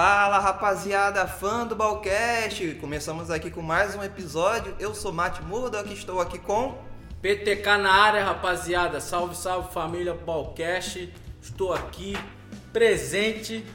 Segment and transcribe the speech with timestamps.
[0.00, 2.76] Fala rapaziada, fã do Balcast!
[2.80, 4.76] Começamos aqui com mais um episódio.
[4.78, 6.78] Eu sou Matt Murdock, estou aqui com.
[7.20, 9.00] PTK na área, rapaziada.
[9.00, 11.12] Salve, salve família Balcast.
[11.42, 12.16] Estou aqui
[12.72, 13.66] presente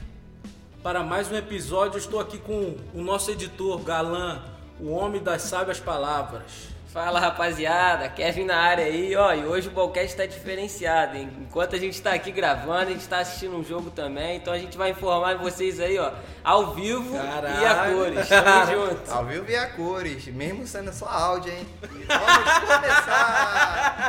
[0.82, 1.98] para mais um episódio.
[1.98, 4.42] Estou aqui com o nosso editor Galan,
[4.80, 6.73] o homem das sábias palavras.
[6.94, 9.34] Fala rapaziada, Kevin na área aí, ó.
[9.34, 11.28] E hoje o Bolcast está diferenciado, hein?
[11.40, 14.58] Enquanto a gente está aqui gravando, a gente está assistindo um jogo também, então a
[14.58, 16.12] gente vai informar vocês aí, ó,
[16.44, 17.60] ao vivo Caralho.
[17.60, 18.28] e a cores.
[18.28, 19.10] Tamo junto.
[19.10, 21.66] Ao vivo e a cores, mesmo sendo só áudio, hein?
[21.82, 24.04] E vamos começar!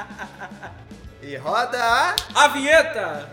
[1.22, 2.16] E roda a.
[2.34, 3.30] A vinheta!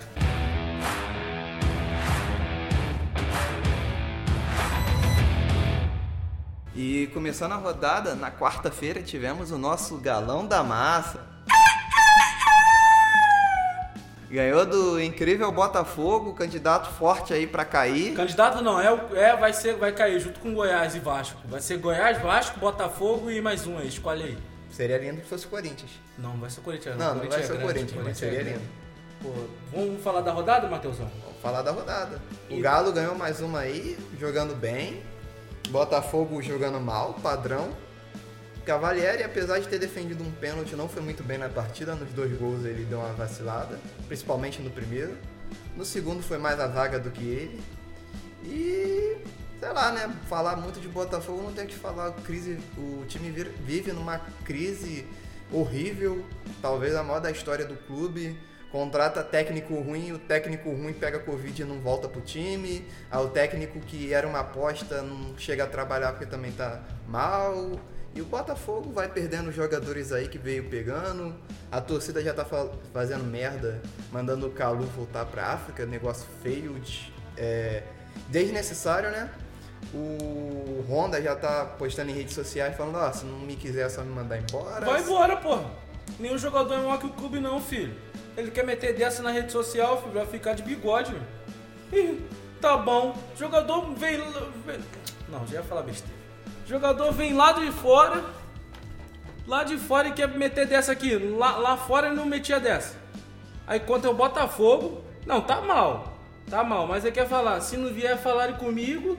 [6.80, 11.20] E começando a rodada, na quarta-feira tivemos o nosso galão da massa.
[14.29, 18.13] Ganhou do incrível Botafogo, candidato forte aí pra cair.
[18.13, 21.41] Candidato não, é, é vai ser, vai cair junto com Goiás e Vasco.
[21.46, 23.88] Vai ser Goiás, Vasco, Botafogo e mais um aí.
[23.88, 24.38] Escolhe aí.
[24.70, 25.90] Seria lindo que fosse o Corinthians.
[26.16, 26.96] Não, vai ser Corinthians.
[26.96, 28.62] Não, não vai Corinthians é ser o grande, Corinthians, mas é seria lindo.
[29.23, 29.34] Pô,
[29.73, 31.10] vamos falar da rodada, Matheusão?
[31.23, 32.21] Vamos falar da rodada.
[32.51, 35.01] O E- Galo ganhou mais uma aí, jogando bem.
[35.70, 37.70] Botafogo jogando mal, padrão.
[38.65, 41.96] Cavalieri, apesar de ter defendido um pênalti, não foi muito bem na partida.
[41.96, 45.18] Nos dois gols ele deu uma vacilada, principalmente no primeiro.
[45.76, 47.62] No segundo foi mais a zaga do que ele.
[48.43, 49.18] E
[49.60, 50.13] sei lá, né?
[50.27, 52.12] Falar muito de Botafogo não tem o que falar.
[52.23, 53.29] Crise, o time
[53.65, 55.05] vive numa crise
[55.51, 56.26] horrível,
[56.62, 58.38] talvez a maior da história do clube.
[58.71, 62.85] Contrata técnico ruim, o técnico ruim pega Covid e não volta pro time.
[63.10, 67.79] Aí o técnico que era uma aposta não chega a trabalhar porque também tá mal.
[68.13, 71.35] E o Botafogo vai perdendo jogadores aí que veio pegando.
[71.72, 75.85] A torcida já tá fa- fazendo merda, mandando o Calu voltar pra África.
[75.85, 77.84] Negócio feio, de- é,
[78.28, 79.29] desnecessário, né?
[79.94, 83.89] O Honda já tá postando em redes sociais falando, ó, se não me quiser é
[83.89, 84.85] só me mandar embora.
[84.85, 85.66] Vai embora, porra.
[86.19, 87.95] Nenhum jogador é maior que o clube, não, filho.
[88.37, 91.11] Ele quer meter dessa na rede social, filho, vai ficar de bigode.
[91.91, 92.21] Ih,
[92.61, 93.17] tá bom.
[93.35, 94.19] Jogador vem.
[95.27, 96.15] Não, já ia falar besteira.
[96.67, 98.23] Jogador vem lá de fora.
[99.47, 101.17] Lá de fora e quer meter dessa aqui.
[101.17, 102.95] Lá, lá fora ele não metia dessa.
[103.65, 105.03] Aí contra o Botafogo.
[105.25, 106.19] Não, tá mal.
[106.47, 107.59] Tá mal, mas ele quer falar.
[107.61, 109.17] Se não vier falarem comigo,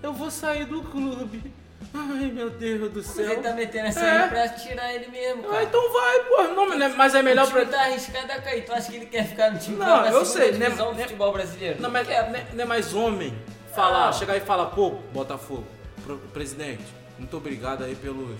[0.00, 1.52] eu vou sair do clube.
[1.92, 3.32] Ai, meu Deus do Mas céu.
[3.32, 4.22] ele tá metendo essa É.
[4.22, 5.62] aí pra tirar ele mesmo, Ah, cara.
[5.64, 6.42] então vai, pô.
[6.54, 7.78] Não, mas é- mas é melhor o time pra.
[7.78, 8.64] tá arriscado a cair.
[8.64, 10.96] Tu acha que ele quer ficar no time Não, da eu sei, né, divisão do
[10.96, 11.82] né- futebol brasileiro?
[11.82, 13.36] Não, mas não é- não é mais homem
[13.74, 14.12] falar, Não.
[14.12, 15.66] chegar e falar, pô, Botafogo,
[16.32, 16.84] presidente,
[17.18, 18.38] muito obrigado aí pelos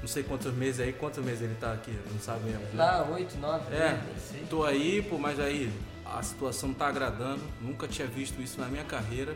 [0.00, 2.60] não sei quantos meses aí, quantos meses ele tá aqui, não sabemos.
[2.72, 2.84] Né?
[2.84, 4.44] Lá, 8, 9, É, nem sei.
[4.48, 5.70] tô aí, pô, mas aí
[6.06, 9.34] a situação não tá agradando, nunca tinha visto isso na minha carreira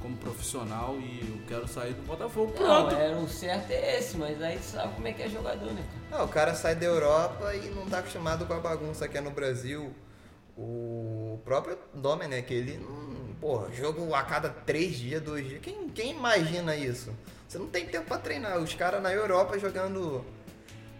[0.00, 2.52] como profissional e eu quero sair do Botafogo.
[2.52, 2.92] Pronto.
[2.92, 5.72] Não, era o certo é esse, mas aí tu sabe como é que é jogador,
[5.72, 6.18] né, cara?
[6.18, 9.20] Não, o cara sai da Europa e não tá acostumado com a bagunça que é
[9.20, 9.92] no Brasil.
[10.56, 13.18] O próprio Domenech, ele não.
[13.40, 15.60] Porra, jogo a cada três dias, dois dias.
[15.62, 17.14] Quem, quem imagina isso?
[17.46, 18.58] Você não tem tempo pra treinar.
[18.58, 20.24] Os caras na Europa jogando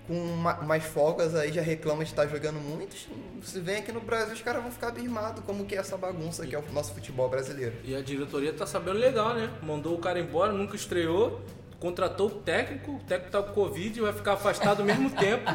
[0.08, 2.96] com umas folgas aí já reclamam de estar jogando muito.
[3.42, 6.46] Se vem aqui no Brasil, os caras vão ficar abismados como que é essa bagunça
[6.46, 7.74] que é o nosso futebol brasileiro.
[7.84, 9.50] E a diretoria tá sabendo legal, né?
[9.62, 11.42] Mandou o cara embora, nunca estreou,
[11.78, 15.52] contratou o técnico, o técnico tá com Covid e vai ficar afastado ao mesmo tempo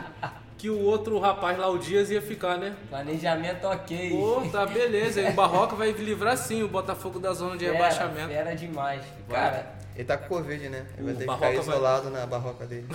[0.55, 2.75] que o outro rapaz lá, o Dias, ia ficar, né?
[2.89, 4.11] Planejamento ok.
[4.11, 5.19] Pô, tá beleza.
[5.19, 8.27] E o Barroca vai livrar sim o Botafogo da zona de Fera, rebaixamento.
[8.29, 9.03] Fera demais.
[9.27, 10.85] Cara, Ele tá com Covid, né?
[10.97, 12.87] Ele vai ter que ficar vai- isolado na barroca dele.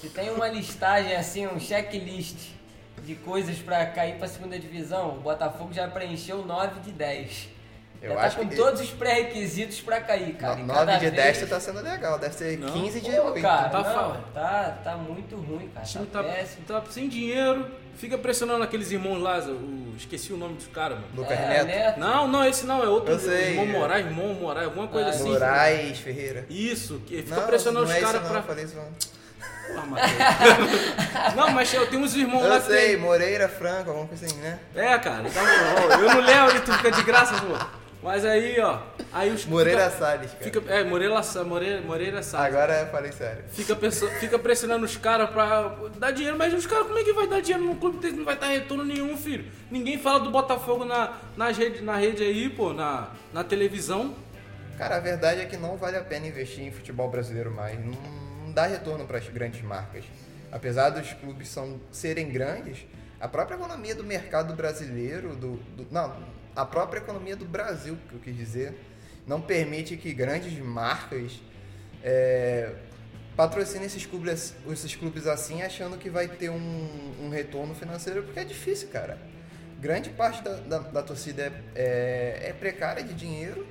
[0.00, 2.50] se tem uma listagem assim, um checklist
[3.02, 7.48] de coisas pra cair pra segunda divisão, o Botafogo já preencheu 9 de 10.
[8.02, 10.60] Eu já tá acho com que- todos os pré-requisitos pra cair, cara.
[10.60, 12.68] E 9 cada de vez- 10 tá sendo legal, deve ser Não.
[12.72, 13.42] 15 de Pô, 8.
[13.42, 15.86] cara, Tá não, tá, tá muito ruim, cara.
[15.86, 16.64] Tá tá, péssimo.
[16.66, 17.66] tá sem dinheiro,
[17.96, 21.08] fica pressionando aqueles irmãos lá, o, esqueci o nome dos caras, mano.
[21.14, 21.98] Lucas É, Neto.
[21.98, 23.66] Não, não, esse não, é outro Eu sei, irmão.
[23.66, 25.30] Moraes, irmão Moraes, alguma coisa Ah, assim.
[25.32, 26.46] Moraes Ferreira.
[26.48, 28.38] Isso, que fica Não, pressionando não os é caras não, pra.
[28.38, 29.16] eu falei isso não.
[31.34, 34.36] Não, mas eu tenho uns irmãos lá Eu sei, tem- Moreira, Franco, alguma coisa assim,
[34.36, 34.58] né?
[34.74, 35.92] É, cara, tá bom.
[35.94, 37.66] Eu não levo e tu fica de graça, pô.
[38.02, 38.80] Mas aí, ó.
[39.12, 40.44] Aí os Moreira fica, Salles, cara.
[40.44, 41.14] fica, É, Moreira,
[41.44, 42.54] Moreira, Moreira Salles.
[42.54, 43.44] Agora eu falei sério.
[43.48, 47.12] Fica, perso- fica pressionando os caras pra dar dinheiro, mas os caras, como é que
[47.12, 49.44] vai dar dinheiro no clube que não vai dar retorno nenhum, filho?
[49.70, 54.14] Ninguém fala do Botafogo na, nas rede, na rede aí, pô, na, na televisão.
[54.78, 57.78] Cara, a verdade é que não vale a pena investir em futebol brasileiro mais.
[57.82, 57.92] Não,
[58.44, 60.04] não dá retorno para as grandes marcas.
[60.52, 62.86] Apesar dos clubes são, serem grandes,
[63.18, 66.14] a própria economia do mercado brasileiro, do, do- não,
[66.56, 68.74] a própria economia do Brasil, que eu quis dizer,
[69.26, 71.40] não permite que grandes marcas
[72.02, 72.74] é,
[73.36, 78.40] patrocinem esses clubes, esses clubes assim, achando que vai ter um, um retorno financeiro, porque
[78.40, 79.18] é difícil, cara.
[79.78, 83.66] Grande parte da, da, da torcida é, é, é precária de dinheiro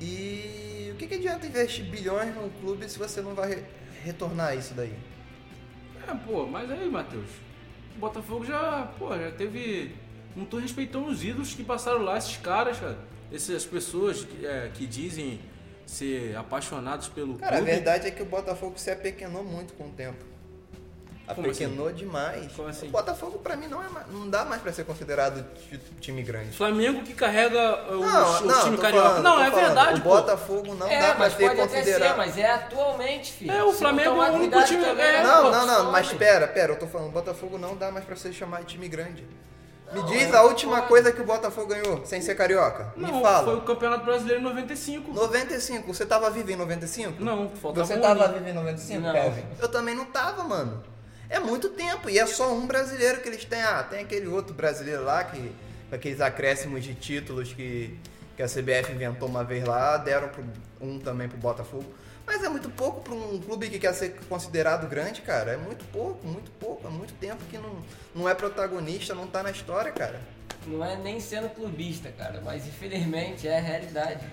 [0.00, 3.62] e o que, que adianta investir bilhões num clube se você não vai re-
[4.04, 4.94] retornar isso daí?
[6.06, 7.30] É, pô, mas aí, Matheus,
[7.96, 9.94] o Botafogo já, pô, já teve.
[10.36, 12.98] Não tô respeitando os ídolos que passaram lá, esses caras, cara.
[13.32, 15.40] Essas pessoas que, é, que dizem
[15.86, 17.70] ser apaixonados pelo Cara, a clube.
[17.70, 20.24] verdade é que o Botafogo se apequenou muito com o tempo.
[21.26, 22.52] Apequenou demais.
[22.52, 22.88] Como assim?
[22.88, 26.54] O Botafogo, pra mim, não, é, não dá mais pra ser considerado ti- time grande.
[26.54, 29.08] Flamengo que carrega uh, o, Não, o não, time carioca.
[29.08, 29.64] falando, não, é falando.
[29.66, 30.08] verdade, O pô.
[30.10, 32.10] Botafogo não é, dá pra mas ser pode até considerado.
[32.10, 33.52] ser, mas é atualmente, filho.
[33.52, 36.78] É, o Flamengo é o único time- é, Não, não, não, mas pera, pera, eu
[36.78, 39.24] tô falando, o Botafogo não dá mais pra ser chamado de time grande.
[39.94, 42.92] Me Não, diz a última coisa que o Botafogo ganhou, sem ser carioca.
[42.96, 43.44] Não, Me fala.
[43.44, 45.12] foi o Campeonato Brasileiro em 95.
[45.12, 47.22] 95, você tava vivo em 95?
[47.22, 48.38] Não, faltava Você um tava aninho.
[48.40, 49.12] vivo em 95, Não.
[49.12, 49.44] Kevin?
[49.60, 50.82] Eu também não tava, mano.
[51.30, 53.62] É muito tempo e é só um brasileiro que eles têm.
[53.62, 55.52] Ah, tem aquele outro brasileiro lá que
[55.88, 57.98] com aqueles acréscimos de títulos que,
[58.36, 60.44] que a CBF inventou uma vez lá, deram pro,
[60.80, 61.84] um também pro Botafogo.
[62.26, 65.52] Mas é muito pouco para um clube que quer ser considerado grande, cara.
[65.52, 66.86] É muito pouco, muito pouco.
[66.86, 67.76] É muito tempo que não,
[68.14, 70.20] não é protagonista, não tá na história, cara.
[70.66, 74.24] Não é nem sendo clubista, cara, mas infelizmente é a realidade.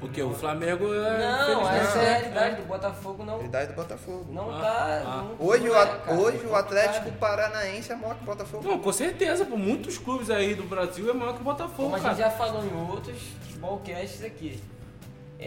[0.00, 0.20] O que?
[0.22, 1.18] O Flamengo é.
[1.48, 2.12] Não, essa é a é.
[2.18, 4.26] realidade do Botafogo não, Realidade do Botafogo.
[4.32, 5.02] não Ah, tá.
[5.06, 5.22] ah.
[5.38, 7.16] não- Hoje, não o, cara, hoje o não Atlético tá.
[7.18, 8.68] Paranaense é maior que o Botafogo.
[8.68, 11.98] Não, com certeza, por muitos clubes aí do Brasil é maior que o Botafogo, a
[12.00, 12.14] cara.
[12.14, 13.16] gente já falou em outros
[13.50, 14.60] futbolcasts aqui,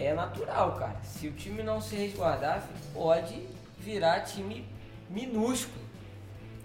[0.06, 0.96] é natural, cara.
[1.02, 2.62] Se o time não se resguardar,
[2.94, 3.42] pode
[3.78, 4.66] virar time
[5.10, 5.88] minúsculo.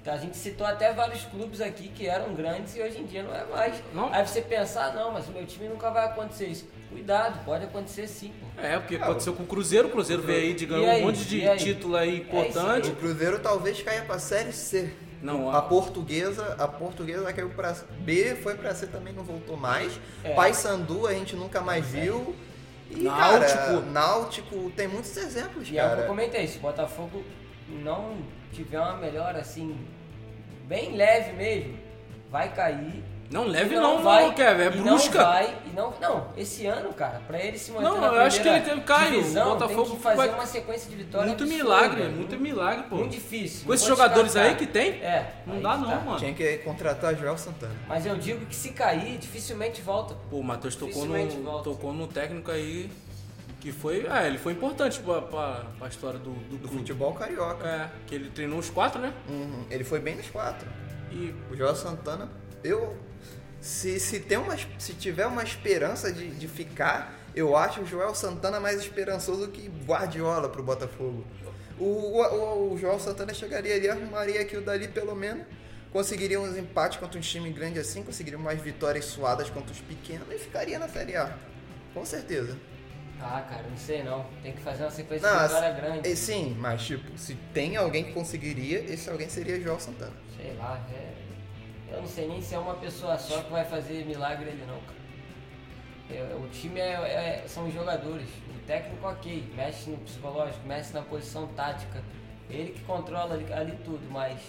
[0.02, 3.24] Então, A gente citou até vários clubes aqui que eram grandes e hoje em dia
[3.24, 3.82] não é mais.
[3.94, 4.14] Não.
[4.14, 6.68] Aí você pensar, não, mas o meu time nunca vai acontecer isso.
[6.90, 8.62] Cuidado, pode acontecer sim, pô.
[8.62, 11.40] É, porque aconteceu com o Cruzeiro, o Cruzeiro veio aí de ganhar um monte de
[11.40, 11.58] E aí?
[11.58, 12.90] título aí importante.
[12.90, 14.94] O Cruzeiro talvez caia pra Série C.
[15.22, 19.56] Não, A a, portuguesa, a portuguesa caiu pra B, foi pra C também, não voltou
[19.56, 19.98] mais.
[20.22, 20.34] É.
[20.34, 22.36] Paysandu a gente nunca mais viu.
[22.96, 23.58] E, Náutico.
[23.58, 26.08] cara, Náutico, tem muitos exemplos, E é o que eu cara.
[26.08, 27.24] comentei, se o Botafogo
[27.68, 28.18] não
[28.52, 29.76] tiver uma melhora assim,
[30.68, 31.78] bem leve mesmo,
[32.30, 33.04] vai cair.
[33.34, 35.18] Não leve E não, vai, não, Kevin, é brusca.
[35.20, 38.22] Não vai, e não, não, esse ano, cara, pra ele se manter Não, na eu
[38.22, 41.28] acho que ele tem- Caio, o Botafogo tem que fazer vai- uma sequência de vitórias
[41.30, 42.96] muito absurda, milagre, muito, muito milagre, pô.
[42.98, 43.66] muito difícil.
[43.66, 45.96] Com esses jogadores aí que tem, É, não dá não, tá.
[46.00, 46.20] mano.
[46.20, 47.74] Tinha que contratar Joel Santana.
[47.88, 50.16] Mas eu digo que se cair, dificilmente volta.
[50.30, 51.64] Pô, o Matheus tocou no, volta.
[51.70, 52.90] tocou no técnico aí
[53.60, 54.06] que foi.
[54.06, 57.66] É, ele foi importante pra, pra, pra história do, do, Do futebol carioca.
[57.68, 59.14] É, que ele treinou os quatro, né?
[59.30, 60.68] Uhum, Ele foi bem nos quatro.
[61.12, 62.30] E O Joel Santana,
[62.64, 62.96] eu.
[63.64, 68.14] Se, se, tem uma, se tiver uma esperança de, de ficar, eu acho o Joel
[68.14, 71.26] Santana mais esperançoso que Guardiola pro Botafogo.
[71.80, 75.46] O, o, o Joel Santana chegaria ali, arrumaria aquilo dali pelo menos,
[75.94, 80.28] conseguiria uns empates contra um time grande assim, conseguiria mais vitórias suadas contra os pequenos
[80.30, 81.34] e ficaria na Série A.
[81.94, 82.58] Com certeza.
[83.18, 84.26] Ah, cara, não sei não.
[84.42, 86.10] Tem que fazer uma sequência Não, de vitória grande.
[86.10, 90.12] e sim, mas tipo, se tem alguém que conseguiria, esse alguém seria Joel Santana.
[90.36, 91.14] Sei lá, é...
[91.92, 94.80] Eu não sei nem se é uma pessoa só que vai fazer milagre ali não,
[94.82, 95.04] cara.
[96.10, 98.28] É, o time é, é- são os jogadores.
[98.56, 102.02] O técnico ok, mexe no psicológico, mexe na posição tática.
[102.50, 104.40] Ele que controla ali, ali tudo, mas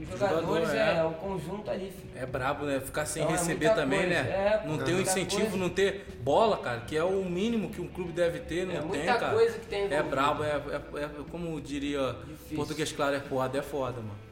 [0.00, 0.78] os Jogador, jogadores é.
[0.78, 1.92] é, é o conjunto ali.
[2.16, 2.80] é brabo, né?
[2.80, 4.22] Ficar sem Então, é receber muita também, coisa.
[4.22, 4.30] né?
[4.30, 5.56] É, não ter o muita incentivo, coisa.
[5.58, 8.78] não ter bola, cara, que é o mínimo que um clube deve ter, não É
[8.78, 9.34] tem, muita cara.
[9.34, 10.08] coisa que tem É envolvido.
[10.10, 12.56] brabo, é, é, é como diria Difícil.
[12.56, 14.29] português claro, é foda, é foda, mano.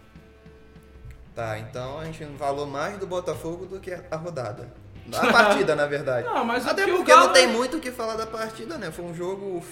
[1.38, 4.68] Tá, então a gente falou mais do Botafogo do que a rodada.
[5.16, 6.26] A partida, na verdade.
[6.26, 8.90] Não, mas é Até porque Galo- não tem muito o que falar da partida, né?
[8.90, 9.62] Foi um jogo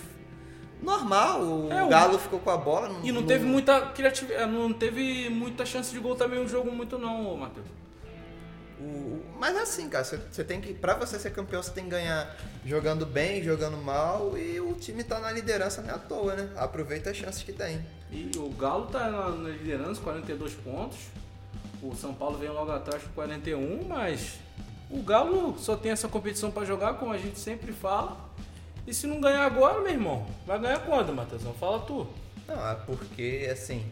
[0.80, 1.42] normal.
[1.42, 2.94] O É, o- Galo ficou com a bola.
[3.02, 6.96] E não teve muita criatividade, não teve muita chance de gol também o jogo muito
[6.98, 7.66] não, Matheus.
[8.80, 10.72] o- Mas é assim, cara, você, tem que.
[10.72, 12.32] Pra você ser campeão, você tem que ganhar
[12.64, 14.38] jogando bem, jogando mal.
[14.38, 16.48] E o time tá na liderança não é à toa, né?
[16.56, 17.84] Aproveita as chances que tem.
[18.12, 20.96] E o Galo tá na liderança, 42 pontos.
[21.90, 24.38] O São Paulo vem logo atrás com 41, mas
[24.90, 28.16] o Galo só tem essa competição pra jogar, como a gente sempre fala.
[28.86, 31.52] E se não ganhar agora, meu irmão, vai ganhar quando, Matheusão?
[31.54, 32.06] Fala tu.
[32.46, 33.84] Não, é porque, assim,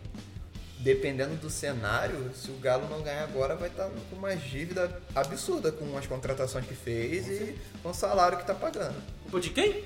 [0.79, 5.73] dependendo do cenário, se o Galo não ganhar agora, vai estar com uma dívida absurda
[5.73, 8.95] com as contratações que fez e com o salário que tá pagando.
[9.23, 9.85] Culpa de quem?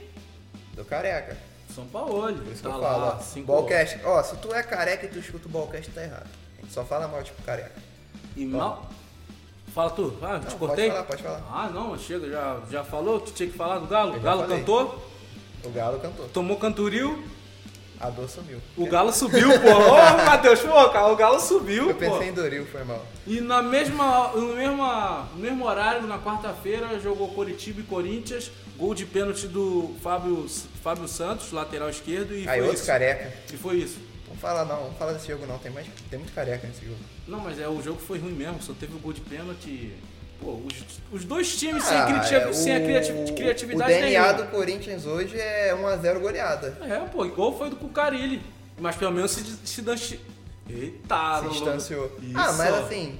[0.74, 1.36] Do careca.
[1.74, 2.34] São Paulo.
[2.34, 3.40] Por isso tá que eu lá, falo, ó.
[3.42, 4.00] Ballcast.
[4.04, 6.28] Ó, se tu é careca e tu escuta o Ballcast, tá errado.
[6.58, 7.72] A gente só fala mal, tipo, careca.
[8.38, 8.88] E mal.
[9.74, 10.14] Fala tu.
[10.22, 10.90] Ah, te Não, cortei?
[10.90, 11.42] Pode falar, pode falar.
[11.52, 14.16] Ah, não, chega, já, já falou que tinha que falar do Galo?
[14.16, 15.04] O Galo cantou,
[15.64, 16.28] O Galo cantou.
[16.28, 17.22] tomou canturil,
[18.00, 18.60] A dor sumiu.
[18.76, 19.68] o Galo subiu, pô.
[19.68, 22.00] Ô, Matheus, pô, cara, o Galo subiu, Eu pô.
[22.00, 23.04] pensei em Doril, foi mal.
[23.26, 28.94] E na mesma, no, mesma, no mesmo horário, na quarta-feira, jogou Coritiba e Corinthians, gol
[28.94, 30.46] de pênalti do Fábio,
[30.82, 32.86] Fábio Santos, lateral esquerdo, e Aí foi outro isso.
[32.86, 33.32] careca.
[33.52, 33.98] E foi isso.
[34.38, 36.98] Não fala não, não fala desse jogo não, tem, mais, tem muito careca nesse jogo.
[37.26, 39.92] Não, mas é, o jogo foi ruim mesmo, só teve o gol de pênalti.
[40.40, 40.74] Pô, os,
[41.10, 44.32] os dois times Ah, sem, é, sem a o- criati- criatividade O DNA nenhuma.
[44.34, 46.78] do Corinthians hoje é 1x0 goleada.
[46.82, 48.40] É, pô, o gol foi do Cucarilli.
[48.78, 50.20] Mas pelo menos se, se danci...
[50.70, 52.16] Eita, se distanciou.
[52.22, 52.38] Isso.
[52.38, 53.18] Ah, mas assim,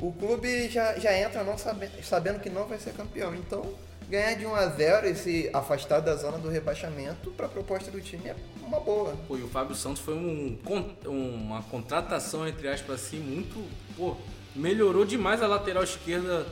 [0.00, 3.32] o clube já, já entra não sabe, sabendo que não vai ser campeão.
[3.36, 3.64] Então,
[4.10, 7.92] ganhar de 1 a 0 e se afastar da zona do rebaixamento para a proposta
[7.92, 9.16] do time é uma boa.
[9.28, 10.58] Pô, e o Fábio Santos foi um,
[11.06, 13.64] uma contratação, entre aspas, assim, muito.
[13.96, 14.16] Pô,
[14.54, 16.44] melhorou demais a lateral esquerda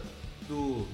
[0.46, 0.86] do,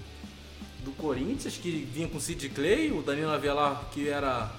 [0.83, 4.51] do Corinthians, que vinha com o Sid Clay, o Danilo Avelar, que era,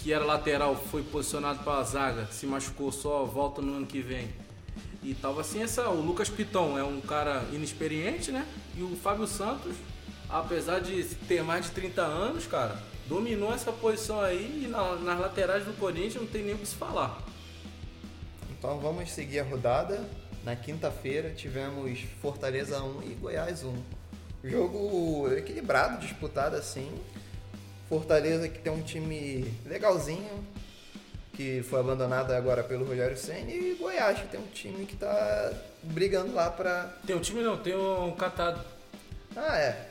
[0.00, 4.00] que era lateral, foi posicionado para a zaga, se machucou só, volta no ano que
[4.00, 4.28] vem.
[5.00, 8.44] E tava assim, essa, o Lucas Piton é um cara inexperiente, né?
[8.76, 9.74] E o Fábio Santos,
[10.30, 15.18] apesar de ter mais de 30 anos, cara, dominou essa posição aí e na- nas
[15.20, 17.20] laterais do Corinthians não tem nem o que se falar.
[18.58, 20.02] Então vamos seguir a rodada.
[20.44, 23.74] Na quinta-feira tivemos Fortaleza 1 e Goiás 1.
[24.42, 26.90] Jogo equilibrado, disputado assim.
[27.88, 30.44] Fortaleza que tem um time legalzinho,
[31.34, 35.52] que foi abandonado agora pelo Rogério Senna, e Goiás que tem um time que tá
[35.82, 36.84] brigando lá pra.
[37.06, 38.64] Tem um time não, tem um catado.
[39.36, 39.89] Ah, é.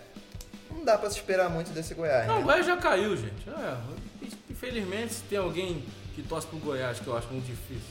[0.72, 2.28] Não dá pra se esperar muito desse Goiás.
[2.28, 2.44] Não, o né?
[2.46, 3.50] Goiás já caiu, gente.
[3.50, 3.78] É,
[4.50, 5.84] infelizmente, se tem alguém
[6.16, 7.82] que torce pro Goiás, que eu acho muito difícil,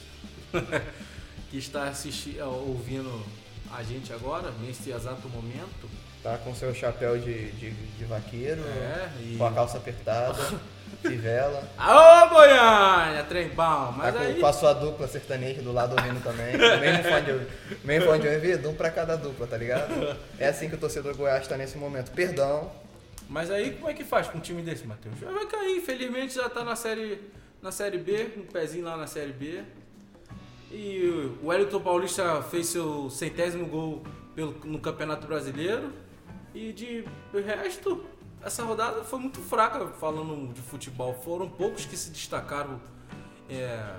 [1.50, 3.24] que está assistindo, ouvindo
[3.72, 5.88] a gente agora, nesse exato momento,
[6.22, 9.36] Tá com seu chapéu de, de, de vaqueiro, é, e...
[9.38, 10.36] com a calça apertada,
[11.02, 11.62] fivela.
[11.76, 14.40] Aô, Goiânia, trem bom, mas tá com, aí...
[14.40, 16.56] com a dupla sertaneja do lado ouvindo também.
[16.56, 17.50] Mesmo fone de ouvido.
[17.84, 20.16] Mesmo fone de ouvido, um pra cada dupla, tá ligado?
[20.38, 22.10] É assim que o torcedor do Goiás tá nesse momento.
[22.12, 22.70] Perdão.
[23.28, 25.18] Mas aí como é que faz com um time desse, Matheus?
[25.20, 27.20] Já vai cair, infelizmente já tá na série,
[27.60, 29.62] na série B, um pezinho lá na série B.
[30.70, 34.02] E o Wellington Paulista fez seu centésimo gol
[34.34, 35.92] pelo, no Campeonato Brasileiro.
[36.54, 37.04] E de
[37.44, 38.04] resto,
[38.42, 41.14] essa rodada foi muito fraca falando de futebol.
[41.14, 42.80] Foram poucos que se destacaram.
[43.48, 43.94] É,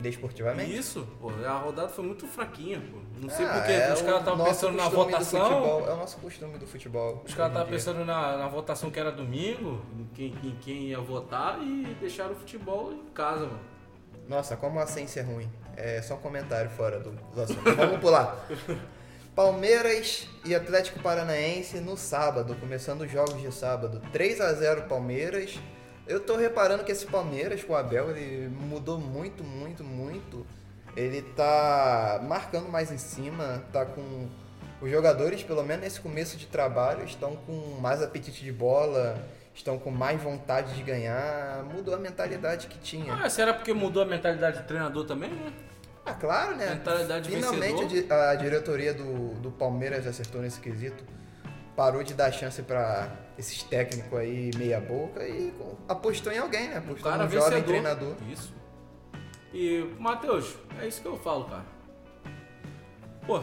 [0.00, 0.76] Desportivamente.
[0.76, 2.98] isso, pô, a rodada foi muito fraquinha, pô.
[3.20, 5.42] Não sei Ah, porque é os caras estavam pensando na votação.
[5.48, 7.22] futebol, É o nosso costume do futebol.
[7.26, 11.00] Os caras estavam pensando na, na votação que era domingo, em quem, em quem ia
[11.00, 13.60] votar e deixaram o futebol em casa, mano.
[14.28, 15.50] Nossa, como a ciência é ruim.
[15.76, 17.62] É só um comentário fora do, do assunto.
[17.74, 18.36] Vamos pular.
[19.38, 24.02] Palmeiras e Atlético Paranaense no sábado, começando os jogos de sábado.
[24.10, 25.56] 3 a 0 Palmeiras.
[26.08, 30.44] Eu tô reparando que esse Palmeiras com o Abel, ele mudou muito, muito, muito.
[30.96, 34.26] Ele tá marcando mais em cima, tá com
[34.82, 39.78] os jogadores, pelo menos nesse começo de trabalho, estão com mais apetite de bola, estão
[39.78, 41.62] com mais vontade de ganhar.
[41.62, 43.14] Mudou a mentalidade que tinha.
[43.14, 45.52] Ah, será porque mudou a mentalidade do treinador também, né?
[46.10, 46.74] Ah, claro, né?
[46.74, 48.18] Mentalidade Finalmente a, vencedor.
[48.20, 51.04] a diretoria do, do Palmeiras acertou nesse quesito.
[51.76, 55.52] Parou de dar chance pra esses técnicos aí meia boca e
[55.88, 56.78] apostou em alguém, né?
[56.78, 57.66] Apostou cara num jovem vencedor.
[57.66, 58.14] treinador.
[58.30, 58.52] Isso.
[59.52, 61.64] E, Matheus, é isso que eu falo, cara.
[63.26, 63.40] Pô,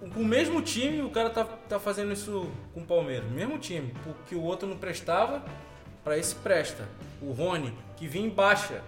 [0.00, 3.30] com o mesmo time, o cara tá, tá fazendo isso com o Palmeiras.
[3.30, 3.94] Mesmo time.
[4.02, 5.44] Porque o outro não prestava,
[6.02, 6.88] pra esse presta.
[7.20, 8.82] O Rony, que vinha em baixa.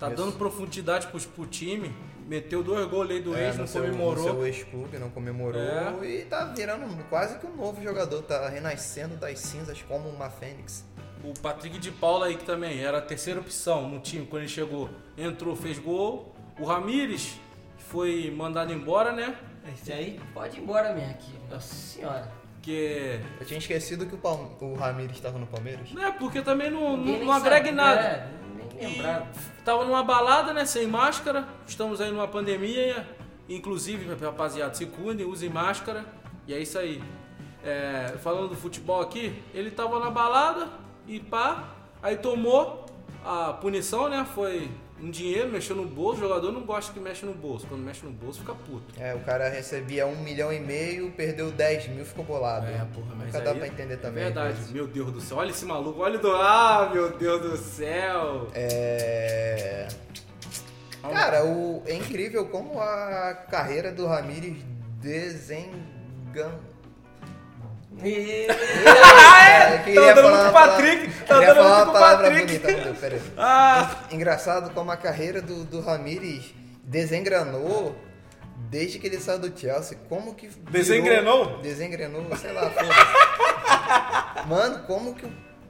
[0.00, 0.16] Tá Isso.
[0.16, 1.94] dando profundidade pro, pro time.
[2.26, 4.24] Meteu dois gols aí do É, ex, não seu, comemorou.
[4.24, 5.60] No seu ex-clube, não comemorou.
[5.60, 6.06] É.
[6.06, 8.22] E tá virando quase que um novo jogador.
[8.22, 10.84] Tá renascendo das cinzas como uma fênix.
[11.22, 14.50] O Patrick de Paula aí que também era a terceira opção no time quando ele
[14.50, 14.88] chegou.
[15.18, 16.34] Entrou, fez gol.
[16.58, 17.38] O Ramires
[17.76, 19.36] que foi mandado embora, né?
[19.74, 21.32] Esse aí pode ir embora mesmo aqui.
[21.50, 22.32] Nossa senhora.
[22.62, 23.20] Que.
[23.38, 25.90] Eu tinha esquecido que o, Palme o Ramires estava no Palmeiras.
[25.92, 27.76] Né, porque também não, não, não agrega sabe.
[27.76, 28.00] nada.
[28.00, 28.28] É,
[28.80, 29.26] nem lembrava.
[29.64, 30.64] tava numa balada, né?
[30.64, 31.46] Sem máscara.
[31.66, 33.06] Estamos aí numa pandemia.
[33.48, 36.04] Inclusive, rapaziada, se cuidem, usem máscara.
[36.46, 37.02] E é isso aí.
[37.62, 40.68] É, falando do futebol aqui, ele tava na balada
[41.06, 41.68] e pá.
[42.02, 42.86] Aí tomou
[43.24, 44.26] a punição, né?
[44.34, 44.70] Foi
[45.02, 46.18] um dinheiro, mexeu no bolso.
[46.18, 47.66] O jogador não gosta que mexe no bolso.
[47.66, 48.94] Quando mexe no bolso, fica puto.
[49.00, 52.66] É, o cara recebia um milhão e meio, perdeu 10 mil, ficou bolado.
[52.66, 54.22] É, porra, mas Nunca dá pra entender também.
[54.22, 54.56] É verdade.
[54.58, 55.38] mas- Meu Deus do céu.
[55.38, 56.00] Olha esse maluco.
[56.00, 56.30] Olha do...
[56.32, 58.48] Ah, meu Deus do céu.
[58.54, 59.88] É.
[61.02, 61.82] Cara, o...
[61.86, 64.56] é incrível como a carreira do Ramires
[65.00, 65.70] desen...
[66.32, 66.52] Gan...
[68.04, 72.58] E- É, Tá dando falar muito uma Patrick, tá dando falar muito palavra Patrick.
[72.58, 73.20] bonita.
[73.36, 76.54] Ah, Engraçado como a carreira do, do Ramires
[76.84, 77.96] desengranou
[78.68, 79.98] desde que ele saiu do Chelsea.
[80.08, 80.48] Como que.
[80.48, 81.58] virou- Desengrenou?
[81.62, 82.70] Desengrenou, sei lá.
[84.46, 85.26] Mano, como que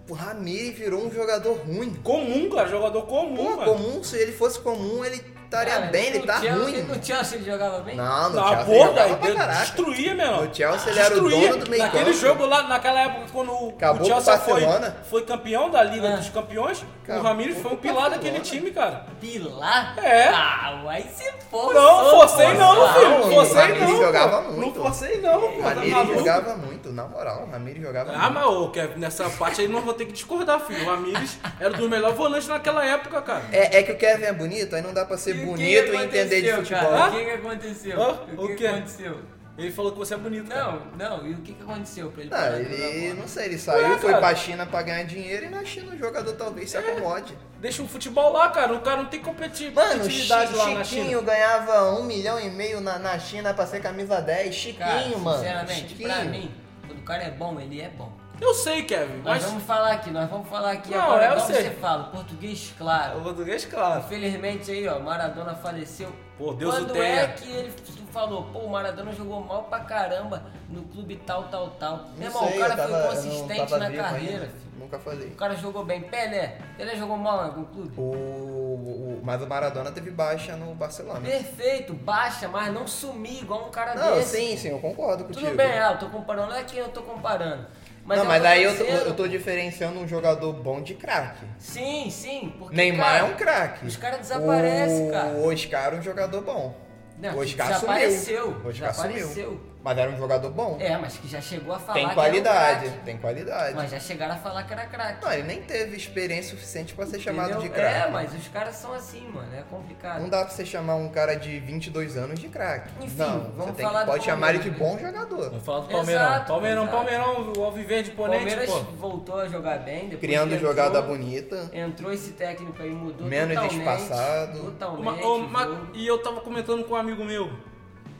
[0.08, 1.94] o Ramires virou um jogador ruim?
[2.02, 2.68] comum, cara.
[2.68, 6.62] Jogador comum, Pô, comum, se ele fosse comum, ele estaria Cara, bem, ele tá Chelsea-
[6.64, 6.82] ruim.
[6.82, 7.96] No Chelsea ele jogava bem?
[7.96, 9.60] Não, no Na Chelsea ele porra, jogava ele pra de- caraca.
[9.60, 10.44] destruía, meu irmão.
[10.44, 11.48] No Chelsea ele era o Destruía.
[11.50, 12.16] dono do meio Naquele campo.
[12.18, 14.96] jogo lá, naquela época, quando o, Acabou o o Chelsea foi, Barcelona.
[15.10, 16.16] foi campeão da Liga Ah.
[16.16, 19.04] dos Campeões, o Acabou Ramires foi um o pilar daquele time, cara.
[19.20, 19.94] Pilar?
[19.98, 20.28] É.
[20.28, 21.74] Ah, aí se for.
[21.74, 23.18] Não, forcei não, Não, filho.
[23.18, 23.96] o Forcei Ramires não.
[23.98, 24.52] jogava pô.
[24.52, 24.78] muito.
[24.78, 25.46] Não forcei não, pô.
[25.46, 28.34] O Tá Ramires jogava muito, na moral, o Ramires jogava Ah, muito.
[28.34, 30.84] mas ô, Kevin, nessa parte aí nós vamos ter que discordar, filho.
[30.84, 33.42] O Ramires era dos melhores volantes naquela época, cara.
[33.52, 35.96] É, é que o Kevin é bonito, aí não dá pra ser o bonito e
[35.96, 36.90] entender de futebol.
[36.90, 37.08] cara?
[37.08, 38.02] O que, que aconteceu?
[38.02, 38.08] Hã?
[38.12, 38.16] O
[38.46, 39.18] que, O que aconteceu?
[39.58, 40.78] Ele falou que você é bonito, cara.
[40.96, 43.90] Não, não, e o que, que aconteceu pra ele Não, ele, não sei, ele saiu,
[43.90, 44.22] Ué, foi cara.
[44.26, 47.36] pra China pra ganhar dinheiro e na China o jogador talvez se acomode.
[47.60, 48.72] Deixa o futebol lá, cara.
[48.72, 51.22] O cara não tem competi- Mano, competitividade lá na Chiquinho China.
[51.22, 54.54] ganhava um milhão e meio na, na China pra ser camisa 10.
[54.54, 55.38] Chiquinho, Cara, mano.
[55.38, 56.08] sinceramente, Chiquinho.
[56.08, 56.50] pra mim,
[56.86, 58.10] quando o cara é bom, ele é bom.
[58.40, 59.44] Eu sei, Kevin, Nós mas...
[59.44, 61.56] vamos falar aqui, nós vamos falar aqui Não, agora, eu igual sei.
[61.64, 63.18] você fala, português claro.
[63.18, 64.00] O português, claro.
[64.00, 66.10] Infelizmente aí, ó, Maradona faleceu.
[66.38, 67.20] Pô, Deus Quando o tenha.
[67.20, 67.70] é que ele
[68.10, 71.96] falou, pô, o Maradona jogou mal pra caramba no clube tal, tal, tal.
[72.16, 74.50] Meu Não irmão, sei, o cara tava- foi não consistente na carreira, ainda.
[74.78, 75.28] Nunca falei.
[75.28, 76.00] O cara jogou bem.
[76.00, 77.92] Pelé, Pelé jogou mal em algum clube?
[77.98, 81.20] O, o- mas o Maradona teve baixa no Barcelona.
[81.20, 84.36] Perfeito, baixa, mas não sumir igual um cara Não, desse.
[84.38, 85.44] sim, sim, eu concordo contigo.
[85.44, 87.66] Tudo bem, ah, eu tô comparando, não é quem eu tô comparando.
[88.04, 91.44] Mas não, é mas aí eu tô, eu tô diferenciando um jogador bom de craque.
[91.58, 93.86] Sim, sim, porque Neymar cara, é um craque.
[93.86, 95.28] Os caras desaparecem, o cara.
[95.34, 96.74] O Oscar é um jogador bom.
[97.18, 98.60] Não, o Oscar desapareceu, sumiu.
[98.64, 99.28] O Oscar desapareceu.
[99.28, 99.69] sumiu.
[99.82, 100.76] Mas era um jogador bom.
[100.78, 103.74] É, mas que já chegou a falar tem que qualidade, era um tem qualidade.
[103.74, 105.24] Mas já chegaram a falar que era craque.
[105.24, 108.08] Não, ele nem teve experiência suficiente pra ser chamado de craque.
[108.08, 110.20] É, mas os caras são assim, mano, é complicado.
[110.20, 112.90] Não dá pra você chamar um cara de 22 anos de craque.
[113.00, 115.48] Enfim, Não, vamos você tem falar que, do pode chamar ele de bom jogador.
[115.50, 116.24] Vamos falar do Palmeirão.
[116.26, 116.96] Exato, Palmeirão, exato.
[116.96, 118.80] Palmeirão, o Alviverde O Imponente, Palmeiras pô.
[118.98, 121.70] voltou a jogar bem, depois Criando que entrou, jogada bonita.
[121.72, 123.78] Entrou esse técnico aí, mudou Menos totalmente.
[123.78, 124.58] espaçado.
[124.60, 125.00] Totalmente.
[125.00, 125.86] Uma- ô, o ma- jogo.
[125.94, 127.50] e eu tava comentando com um amigo meu.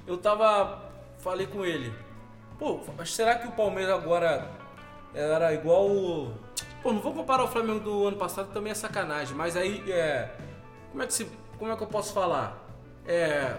[0.07, 0.89] Eu tava.
[1.23, 1.93] Falei com ele.
[2.59, 4.49] Pô, será que o Palmeiras agora
[5.15, 6.33] era igual o.
[6.83, 9.35] Pô, não vou comparar o Flamengo do ano passado, também é sacanagem.
[9.37, 10.31] Mas aí, é.
[10.91, 11.27] Como é que se.
[11.59, 12.57] Como é que eu posso falar?
[13.07, 13.55] É.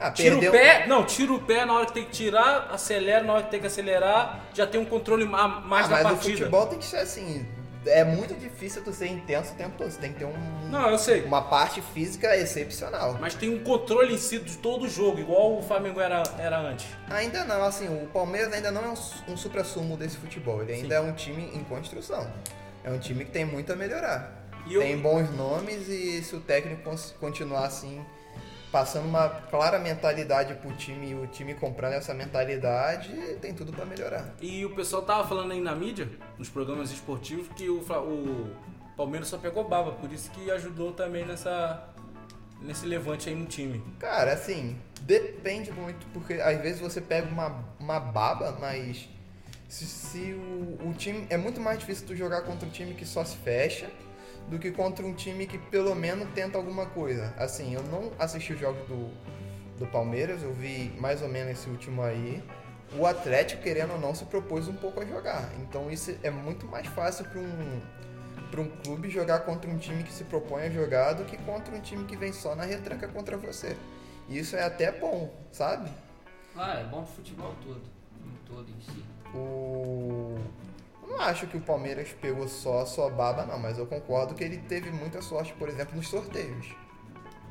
[0.00, 0.50] Ah, Tira perdeu.
[0.50, 3.42] o pé, não, tira o pé na hora que tem que tirar, acelera na hora
[3.44, 6.38] que tem que acelerar, já tem um controle ma- mais Ah, da mas o partida.
[6.38, 7.46] futebol tem que ser assim.
[7.84, 9.90] É muito difícil tu ser intenso o tempo todo.
[9.90, 11.22] Você tem que ter um, Não, eu sei.
[11.24, 13.16] uma parte física excepcional.
[13.20, 16.58] Mas tem um controle em si de todo o jogo, igual o Flamengo era, era
[16.60, 16.86] antes.
[17.10, 20.62] Ainda não, assim, o Palmeiras ainda não é um, um supra-sumo desse futebol.
[20.62, 22.30] Ele ainda é um time em construção.
[22.84, 24.48] É um time que tem muito a melhorar.
[24.70, 28.00] Eu- Tem bons nomes e se o técnico continuar assim,
[28.72, 33.84] passando uma clara mentalidade pro time e o time comprando essa mentalidade, tem tudo pra
[33.84, 34.34] melhorar.
[34.40, 36.08] E o pessoal tava falando aí na mídia,
[36.38, 38.50] nos programas esportivos, que o, o
[38.96, 41.86] Palmeiras só pegou baba, por isso que ajudou também nessa,
[42.62, 43.84] nesse levante aí no time.
[44.00, 49.06] Cara, assim, depende muito, porque às vezes você pega uma, uma baba, mas
[49.68, 51.26] se, se o, o time.
[51.28, 53.90] É muito mais difícil tu jogar contra um time que só se fecha
[54.48, 57.34] do que contra um time que pelo menos tenta alguma coisa.
[57.36, 59.10] Assim, eu não assisti os jogos do,
[59.78, 62.42] do Palmeiras, eu vi mais ou menos esse último aí.
[62.98, 65.50] O Atlético, querendo ou não, se propôs um pouco a jogar.
[65.60, 67.80] Então isso é muito mais fácil para um,
[68.50, 71.74] pra um clube jogar contra um time que se propõe a jogar do que contra
[71.74, 73.76] um time que vem só na retranca contra você.
[74.28, 75.90] E isso é até bom, sabe?
[76.52, 77.82] Claro, é bom pro futebol todo.
[78.46, 79.04] Todo em si.
[79.34, 80.36] O...
[81.12, 84.42] Não acho que o Palmeiras pegou só a sua baba, não, mas eu concordo que
[84.42, 86.74] ele teve muita sorte, por exemplo, nos sorteios.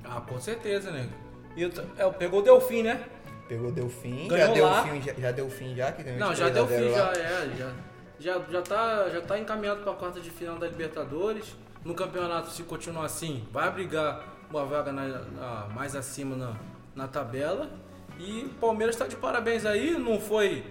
[0.04, 1.08] Ah, com certeza, né?
[1.56, 3.04] E eu t- é, pegou o Delfim, né?
[3.48, 4.84] Pegou Delfim, Ganhou já deu lá.
[4.84, 6.96] fim, já, já deu fim já, que ganhou Não, já 3 a deu 0 fim,
[6.96, 7.72] já, é, já,
[8.20, 11.56] já, já, tá, já tá encaminhado pra quarta de final da Libertadores.
[11.84, 16.56] No campeonato, se continuar assim, vai brigar uma vaga na- na- mais acima na,
[16.96, 17.70] na tabela.
[18.18, 20.64] E o Palmeiras tá de parabéns aí, não foi,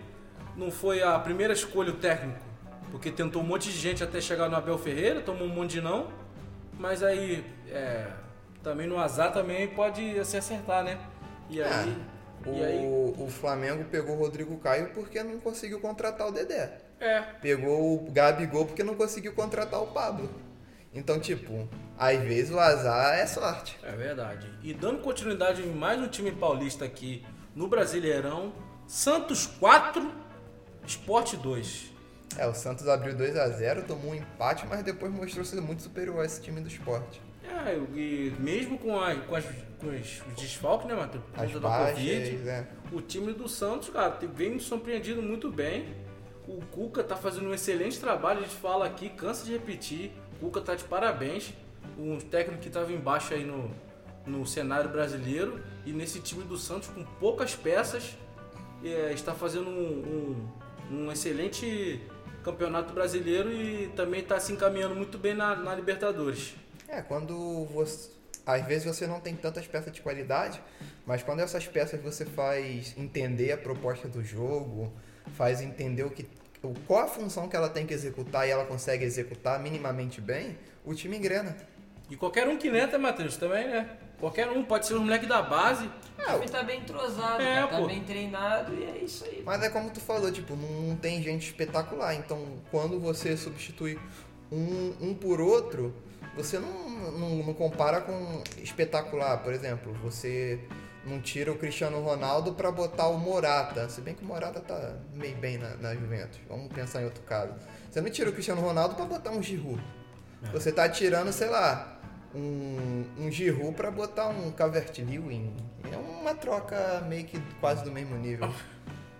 [0.56, 2.38] não foi a primeira escolha o técnico,
[2.90, 5.80] porque tentou um monte de gente até chegar no Abel Ferreira, tomou um monte de
[5.80, 6.08] não.
[6.78, 8.06] Mas aí, é,
[8.62, 10.98] também no azar também pode se acertar, né?
[11.48, 11.68] E aí...
[11.70, 16.32] Ah, O, e aí o Flamengo pegou o Rodrigo Caio porque não conseguiu contratar o
[16.32, 16.78] Dedé.
[16.98, 20.30] é, Pegou o Gabigol porque não conseguiu contratar o Pablo.
[20.94, 23.78] Então, tipo, às vezes o azar é sorte.
[23.82, 24.50] É verdade.
[24.62, 27.24] E dando continuidade em mais um time paulista aqui
[27.54, 28.54] no Brasileirão,
[28.86, 30.10] Santos 4,
[30.86, 31.92] Sport 2.
[32.38, 35.82] É, o Santos abriu 2 a 0 tomou um empate, mas depois mostrou ser muito
[35.82, 37.20] superior a esse time do esporte.
[37.44, 39.44] É, e mesmo com, a, com, as,
[39.80, 41.24] com os, desfalques, né, Matheus?
[41.24, 42.66] Por conta da Covid, é.
[42.92, 45.94] o time do Santos, cara, vem me surpreendido muito bem.
[46.46, 50.12] O Cuca tá fazendo um excelente trabalho, a gente fala aqui, cansa de repetir.
[50.40, 51.52] O Cuca tá de parabéns.
[51.98, 53.70] Um técnico que tava embaixo aí no,
[54.26, 55.60] no cenário brasileiro.
[55.84, 58.16] E nesse time do Santos, com poucas peças,
[58.84, 60.38] é, está fazendo um,
[60.90, 62.00] um- um excelente
[62.42, 66.54] campeonato brasileiro e também está se encaminhando muito bem na, na Libertadores.
[66.88, 68.10] É, quando você.
[68.46, 70.60] Às vezes você não tem tantas peças de qualidade,
[71.06, 74.92] mas quando essas peças você faz entender a proposta do jogo,
[75.36, 76.26] faz entender o que.
[76.86, 80.94] Qual a função que ela tem que executar e ela consegue executar minimamente bem, o
[80.94, 81.56] time engrena.
[82.10, 83.88] E qualquer um que entra, Matheus, também, né?
[84.20, 85.90] Qualquer um, pode ser um moleque da base.
[86.18, 87.86] É, O time tá bem entrosado, É, tá pô.
[87.86, 89.42] bem treinado e é isso aí.
[89.44, 92.14] Mas é como tu falou, tipo, não tem gente espetacular.
[92.14, 92.38] Então,
[92.70, 93.98] quando você substitui
[94.52, 95.94] um, um por outro,
[96.36, 99.38] você não, não, não compara com espetacular.
[99.38, 100.60] Por exemplo, você
[101.06, 103.88] não tira o Cristiano Ronaldo pra botar o Morata.
[103.88, 106.38] Se bem que o Morata tá meio bem na, na Juventus.
[106.46, 107.54] Vamos pensar em outro caso.
[107.90, 109.82] Você não tira o Cristiano Ronaldo pra botar um Giroud.
[110.52, 111.99] Você tá tirando, sei lá,
[112.34, 115.54] um, um Giroud pra botar um Calvert-Lewin.
[115.90, 118.52] É uma troca meio que quase do mesmo nível.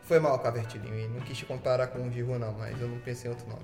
[0.03, 2.99] Foi mal o Calvert-Lewin, não quis te comparar com o Giroud não, mas eu não
[2.99, 3.63] pensei em outro nome.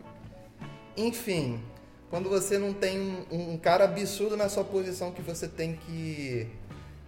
[0.96, 1.62] Enfim,
[2.09, 6.48] quando você não tem um, um cara absurdo na sua posição que você tem que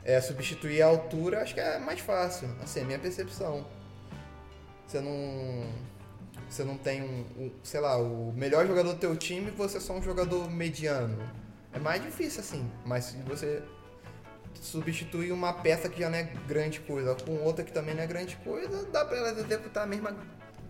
[0.05, 2.49] é, substituir a altura, acho que é mais fácil.
[2.63, 3.67] Assim, é minha percepção.
[4.87, 5.89] Você não.
[6.49, 9.81] Você não tem um, um, sei lá, o melhor jogador do teu time, você é
[9.81, 11.19] só um jogador mediano.
[11.73, 13.63] É mais difícil assim, mas se você
[14.55, 18.07] substituir uma peça que já não é grande coisa com outra que também não é
[18.07, 20.17] grande coisa, dá pra elas executar a mesma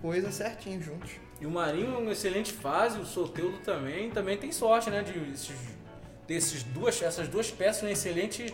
[0.03, 1.13] coisa certinho juntos.
[1.41, 4.11] E o Marinho é uma excelente fase, o Soteudo também.
[4.11, 5.03] Também tem sorte, né?
[5.03, 5.57] De esses,
[6.27, 8.53] desses duas, essas duas peças uma excelente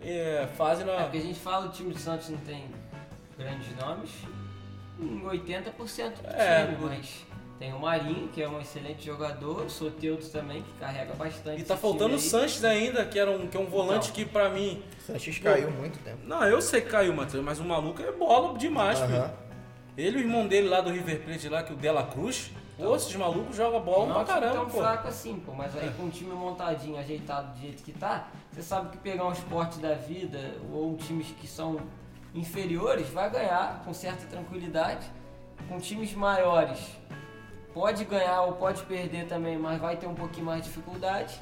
[0.00, 1.02] é, fase É na.
[1.04, 2.66] porque a gente fala o time do Santos não tem
[3.38, 4.10] grandes nomes
[5.00, 5.72] em 80%
[6.20, 7.26] do É, time, mas
[7.58, 11.60] tem o Marinho, que é um excelente jogador, o Soteudo também, que carrega bastante.
[11.60, 12.18] E tá faltando o.
[12.18, 14.14] Sanches ainda, que, era um, que é um volante Então.
[14.14, 14.82] que pra mim.
[14.98, 16.18] O Sanches caiu muito tempo.
[16.24, 19.00] Não, eu sei que caiu, Matheus, mas o maluco é bola demais.
[19.00, 19.32] Aham.
[19.96, 22.52] Ele e o irmão dele lá do River Plate lá, que é o Dela Cruz.
[22.76, 24.78] Pô, esses malucos jogam bola Não é pra um caramba, tão pô.
[24.78, 25.52] fraco assim, pô.
[25.52, 29.24] Mas aí com um time montadinho, ajeitado do jeito que tá, você sabe que pegar
[29.26, 30.38] um esporte da vida
[30.72, 31.80] ou times que são
[32.32, 35.10] inferiores vai ganhar com certa tranquilidade.
[35.68, 36.78] Com times maiores
[37.72, 41.40] pode ganhar ou pode perder também, mas vai ter um pouquinho mais de dificuldade.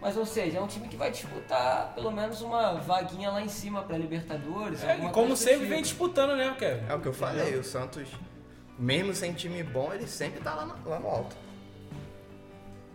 [0.00, 3.48] Mas ou seja, é um time que vai disputar pelo menos uma vaguinha lá em
[3.48, 4.82] cima pra Libertadores.
[4.84, 5.70] É, e como sempre tipo.
[5.70, 6.86] vem disputando, né, Kevin?
[6.88, 8.08] É o que eu falei, o Santos,
[8.78, 11.36] mesmo sem time bom, ele sempre tá lá no, lá no alto.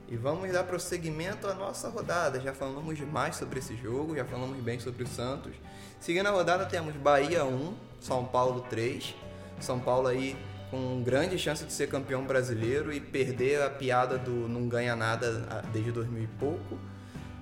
[0.07, 2.39] E vamos dar prosseguimento à nossa rodada.
[2.39, 5.53] Já falamos mais sobre esse jogo, já falamos bem sobre o Santos.
[5.99, 9.15] Seguindo a rodada, temos Bahia 1, São Paulo 3.
[9.59, 10.37] São Paulo aí
[10.73, 15.45] com grande chance de ser campeão brasileiro e perder a piada do não ganha nada
[15.47, 16.79] ah, desde 2000 e pouco.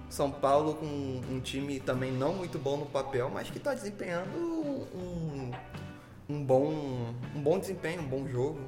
[0.10, 4.36] São Paulo com um time também não muito bom no papel, mas que está desempenhando
[4.38, 5.52] um,
[6.30, 8.60] um, bom, um bom desempenho, um bom jogo.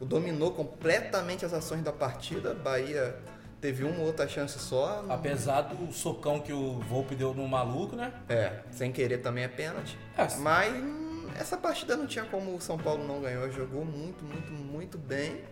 [0.00, 2.54] Dominou completamente as ações da partida.
[2.54, 3.14] Bahia
[3.60, 5.04] teve uma ou outra chance só.
[5.06, 8.10] Apesar do socão que o Volpe deu no maluco, né?
[8.26, 9.98] É, sem querer também é pênalti.
[10.16, 11.01] É, Mas
[11.38, 13.50] essa partida não tinha como o São Paulo não ganhou.
[13.50, 15.42] Jogou muito, muito, muito bem.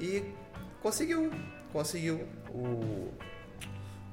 [0.00, 0.24] E
[0.82, 1.30] conseguiu.
[1.72, 2.26] Conseguiu.
[2.50, 3.12] O,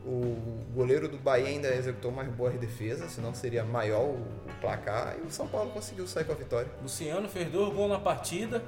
[0.05, 4.19] o goleiro do Bahia ainda executou mais boas defesas, senão seria maior o,
[4.61, 5.15] placar.
[5.17, 6.69] E o São Paulo conseguiu sair com a vitória.
[6.81, 8.63] Luciano fez dois gols na partida,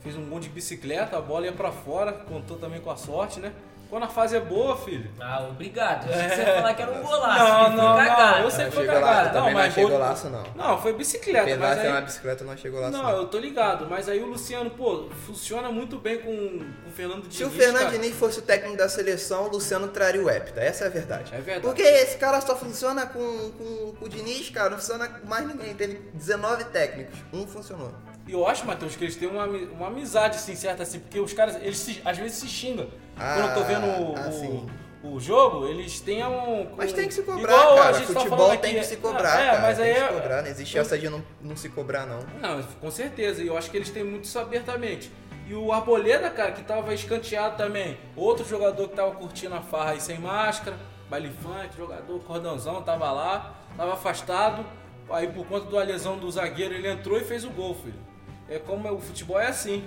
[0.00, 3.38] fez um gol de bicicleta, a bola ia pra fora, contou também com a sorte,
[3.40, 3.52] né?
[3.90, 5.10] Quando a fase é boa, filho.
[5.18, 6.10] Ah, obrigado.
[6.10, 7.38] Achei que Você ia falar que era um golaço.
[7.44, 8.32] Não, não, cagado.
[8.36, 10.44] não, eu sei que foi Achei também Não, não mas achei gol- golaço, não.
[10.54, 12.92] Não, foi bicicleta, Apesar mas de ser uma bicicleta, eu não achei golaço.
[12.92, 13.10] Não, não.
[13.10, 17.22] eu tô ligado, mas aí o Luciano, pô, funciona muito bem com, com o Fernando
[17.22, 17.36] Diniz.
[17.36, 17.98] Se o Fernando cara.
[17.98, 20.60] Diniz fosse o técnico da seleção, o Luciano traria o Hepta.
[20.60, 21.32] Essa é a verdade.
[21.34, 21.60] É verdade.
[21.62, 24.68] Porque esse cara só funciona com, com, com o Diniz, cara.
[24.70, 25.74] Não funciona com mais ninguém.
[25.74, 27.18] Teve 19 técnicos.
[27.32, 27.92] Um funcionou.
[28.26, 31.32] E eu acho, Matheus, que eles têm uma, uma amizade, assim, certa, assim, porque os
[31.32, 32.86] caras, eles se- às vezes se xingam.
[33.18, 34.68] Ah, Quando eu tô vendo o, ah,
[35.04, 36.70] o- o jogo, eles têm um...
[36.76, 37.92] Mas tem que se cobrar, igual a cara.
[37.94, 38.80] gente tá Futebol falando tem aqui.
[38.80, 39.60] que se cobrar, é, cara.
[39.62, 40.42] mas aí tem que se é- cobrar.
[40.42, 42.20] Não existe essa de não, não se cobrar, não.
[42.40, 43.42] Não, com certeza.
[43.42, 45.10] E eu acho que eles têm muito isso abertamente.
[45.46, 47.96] E o Arboleda, cara, que tava escanteado também.
[48.14, 50.76] Outro jogador que tava curtindo a farra aí sem máscara,
[51.08, 54.64] baile funk, jogador cordãozão, tava lá, tava afastado.
[55.10, 57.98] Aí por conta da lesão do zagueiro, ele entrou e fez o gol, filho.
[58.46, 59.82] É como é- o futebol é assim.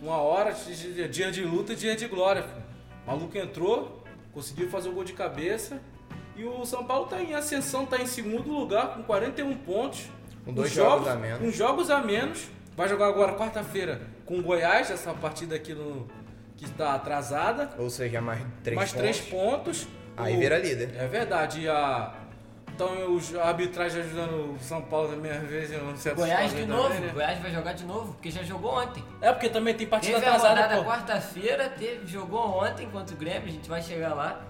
[0.00, 0.52] Uma hora,
[1.10, 2.62] dia de luta e dia de glória, filho.
[3.04, 5.80] O maluco entrou, conseguiu fazer o gol de cabeça.
[6.36, 10.06] E o São Paulo tá em ascensão, tá em segundo lugar com 41 pontos.
[10.44, 11.38] Com dois Os jogos a menos.
[11.40, 12.46] Com jogos a menos.
[12.76, 16.06] Vai jogar agora quarta-feira com o Goiás, essa partida aqui no,
[16.56, 17.70] que está atrasada.
[17.76, 19.00] Ou seja, mais três mais pontos.
[19.02, 19.88] três pontos.
[20.16, 20.90] Aí O- vira líder.
[20.96, 21.62] É verdade.
[21.62, 22.12] E a,
[22.78, 26.50] então os, a arbitragem ajudando o São Paulo também, às vezes, eu não sei Goiás
[26.52, 26.94] de também, novo.
[26.94, 27.10] né?
[27.12, 29.04] Goiás vai jogar de novo, porque já jogou ontem.
[29.20, 30.60] É porque também tem partida Teve a atrasada.
[30.62, 30.84] rodada pô.
[30.88, 34.40] quarta-feira, teve- jogou ontem contra o Grêmio, a gente vai chegar lá.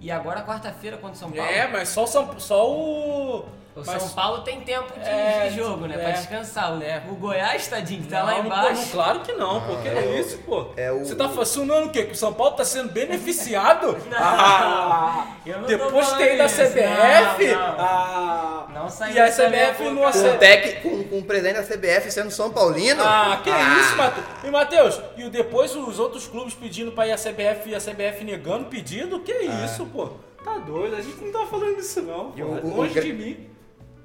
[0.00, 1.50] E agora quarta-feira contra o São Paulo.
[1.50, 3.46] É, mas só o São só o.
[3.82, 5.94] O mas- São Paulo tem tempo de, É, de jogo, né?
[5.94, 5.98] é.
[5.98, 6.72] Pra descansar.
[6.78, 7.02] O, É.
[7.10, 8.74] o Goiás, tadinho, que tá Não, lá embaixo.
[8.74, 9.76] pô, não, claro que não, pô.
[9.76, 10.66] Que é isso, pô?
[10.76, 12.04] é o- Você tá fascinando o quê?
[12.04, 13.96] Que o São Paulo tá sendo beneficiado?
[14.14, 17.46] Ah, Eu não depois tem da isso, CBF.
[17.52, 17.76] não, não.
[17.78, 19.94] Ah, Não saiu e a CBF não boca.
[19.96, 20.38] Com o, aceita.
[20.38, 23.02] tec, com, com o presidente da CBF sendo São Paulino?
[23.04, 24.26] Ah, que isso, Matheus?
[24.44, 28.24] E Matheus, e depois os outros clubes pedindo pra ir a CBF e a CBF
[28.24, 29.20] negando pedido?
[29.20, 29.32] Que
[29.64, 30.10] isso, pô?
[30.44, 32.42] Tá doido, a gente não tá falando disso não, pô.
[32.42, 33.48] o- o- Longe o de mim.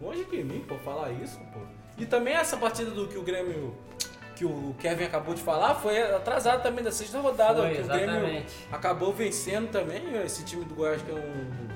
[0.01, 1.59] Longe de mim, pô, falar isso, pô.
[1.97, 3.75] E também essa partida do que o Grêmio.
[4.35, 7.63] Que o Kevin acabou de falar foi atrasada também da sexta rodada.
[7.63, 11.67] Foi, que o Grêmio acabou vencendo também esse time do Goiás, que é um.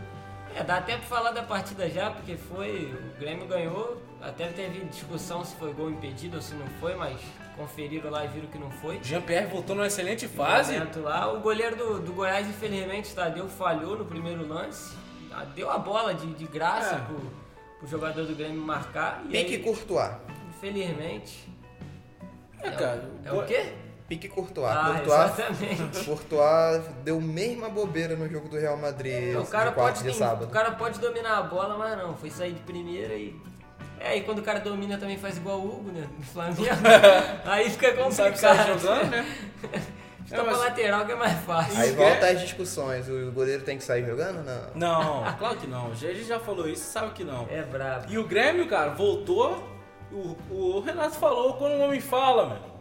[0.55, 2.93] É, dá até pra falar da partida já, porque foi.
[3.15, 3.99] O Grêmio ganhou.
[4.21, 7.19] Até teve discussão se foi gol impedido ou se não foi, mas
[7.57, 8.99] conferiram lá e viram que não foi.
[9.01, 10.77] Jean-Pierre voltou numa excelente fase.
[10.97, 11.34] Lá.
[11.34, 14.95] O goleiro do, do Goiás, infelizmente, Tadeu falhou no primeiro lance.
[15.55, 16.99] Deu a bola de, de graça É.
[16.99, 17.19] pro,
[17.82, 19.24] pro jogador do Grêmio marcar.
[19.26, 20.12] E Pique aí, Courtois.
[20.56, 21.50] infelizmente.
[22.62, 23.10] É, cara.
[23.26, 23.74] É o quê?
[24.08, 24.72] Pique Courtois.
[24.72, 26.06] Ah, Courtois, exatamente.
[26.06, 30.46] Courtois deu mesma bobeira no jogo do Real Madrid O cara, pode, de sábado.
[30.46, 32.15] o cara pode dominar a bola, mas não.
[32.15, 33.36] Foi sair de primeira e.
[34.00, 36.08] É, e quando o cara domina também faz igual o Hugo, né?
[36.17, 36.62] No Flamengo.
[37.46, 38.80] Aí fica Não sabe sair complicado.
[38.80, 39.26] jogando, né?
[40.32, 41.78] Fica É, pra lateral que é mais fácil.
[41.80, 43.08] Aí volta as discussões.
[43.10, 44.44] O goleiro tem que sair jogando?
[44.44, 45.24] Não.
[45.24, 45.91] Não, claro que não.
[45.91, 47.48] A gente já falou isso, sabe que não.
[47.50, 48.06] É brabo.
[48.10, 49.62] E o Grêmio, cara, voltou.
[50.12, 52.72] O, o Renato falou quando o homem fala, mano.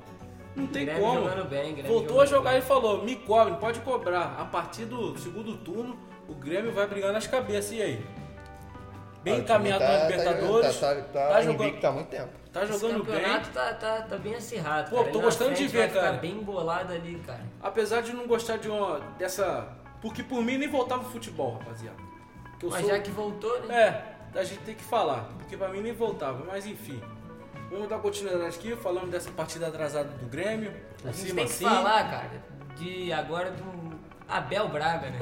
[0.57, 1.21] Não tem Grêmio como.
[1.29, 2.59] jogando bem, Grêmio voltou a jogar bem.
[2.59, 4.37] e falou: me cobre, pode cobrar.
[4.39, 5.97] A partir do segundo turno,
[6.29, 7.73] o Grêmio vai brigar nas cabeças.
[7.73, 8.05] E aí?
[9.23, 10.77] Bem Ah, o time encaminhado tá- na tá Libertadores.
[10.81, 12.29] Tá, tá, tá, tá jogando, invicto há muito tempo.
[12.53, 13.15] tá Esse jogando bem.
[13.15, 14.91] campeonato tá, tá, tá bem acirrado.
[14.91, 15.11] Pô, cara.
[15.11, 16.13] tô Ele gostando de ver, cara.
[16.15, 17.41] bem embolado ali, cara.
[17.63, 19.69] Apesar de não gostar de uma dessa.
[20.01, 21.97] Porque por mim nem voltava o futebol, rapaziada.
[22.59, 24.03] Que eu Mas sou- já que voltou, né?
[24.35, 27.01] É, a gente tem que falar, porque pra mim nem voltava, mas enfim.
[27.71, 30.71] Vamos dar continuidade aqui, falando dessa partida atrasada do Grêmio.
[30.71, 31.65] A Por gente cima tem que assim.
[31.65, 32.31] falar, cara,
[32.77, 33.65] de agora do
[34.31, 35.19] Abel Braga, né?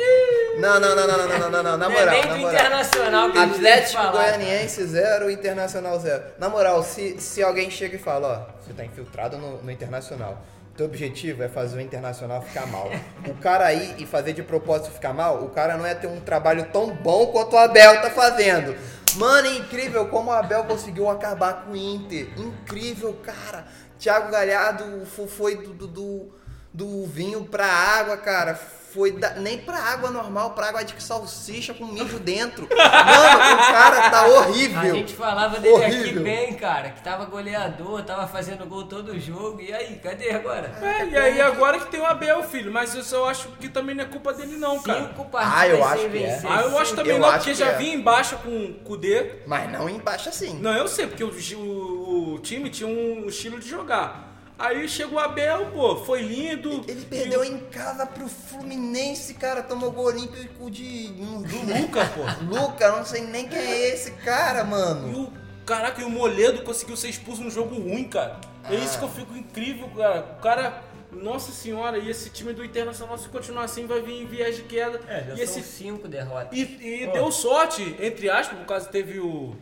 [0.59, 2.53] Não, não, não, não, não, não, não, não, na Não moral, é do moral.
[2.55, 6.23] Internacional que Atlético Goianiense 0, Internacional 0.
[6.39, 10.43] Na moral, se, se alguém chega e fala, ó, você tá infiltrado no, no Internacional.
[10.77, 12.89] Teu objetivo é fazer o Internacional ficar mal.
[13.27, 16.21] O cara ir e fazer de propósito ficar mal, o cara não é ter um
[16.21, 18.77] trabalho tão bom quanto o Abel tá fazendo.
[19.17, 22.29] Mano, é incrível como o Abel conseguiu acabar com o Inter.
[22.37, 23.65] Incrível, cara.
[23.99, 26.33] Thiago Galhardo fo- foi do, do, do,
[26.73, 28.57] do vinho pra água, cara.
[28.93, 32.67] Foi da- nem pra água normal, pra água de salsicha com mijo dentro.
[32.75, 34.95] Mano, o cara tá A horrível.
[34.95, 36.23] gente falava dele aqui Horrível.
[36.23, 39.61] bem, cara, que tava goleador, tava fazendo gol todo jogo.
[39.61, 40.73] E aí, cadê agora?
[40.81, 44.05] É, e aí agora que tem o Abel, filho, mas eu acho que também não
[44.05, 45.01] é culpa dele não, cara.
[45.09, 46.21] Cinco partidas Ah, eu acho sem que é.
[46.27, 46.51] vencer.
[46.51, 47.77] Ah, eu acho também Eu não, acho porque que já é.
[47.77, 49.33] vinha embaixo com o Kudê.
[49.47, 50.59] Mas não embaixo assim.
[50.61, 54.28] Não, eu sei, porque o, o- o time tinha um estilo de jogar.
[54.59, 56.85] Aí chegou o Abel, pô, foi lindo.
[56.89, 59.63] Ele E perdeu o- em casa pro Fluminense, cara.
[59.63, 61.09] Tomou gol olímpico de.
[61.09, 62.23] do Luca, pô.
[62.45, 65.23] Luca, não sei nem quem é esse cara, E mano.
[65.25, 65.33] o,
[65.65, 68.41] caraca, e o Moledo conseguiu ser expulso num jogo ruim, cara.
[68.69, 68.99] É isso Ah.
[68.99, 70.37] que eu fico incrível, cara.
[70.39, 74.27] O cara, nossa senhora, e esse time do Internacional, se continuar assim, vai vir em
[74.27, 75.01] viés de queda.
[75.07, 76.59] É, já e são esse, cinco derrotas.
[76.59, 79.55] e, e deu sorte, entre aspas, por causa teve o,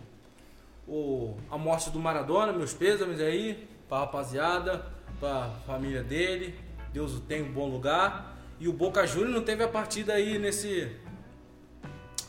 [0.88, 4.84] o a morte do Maradona, meus pêsames aí, pra rapaziada,
[5.20, 6.58] pra família dele.
[6.92, 8.36] Deus o tem em bom lugar.
[8.58, 10.90] E o Boca Juniors não teve a partida aí nesse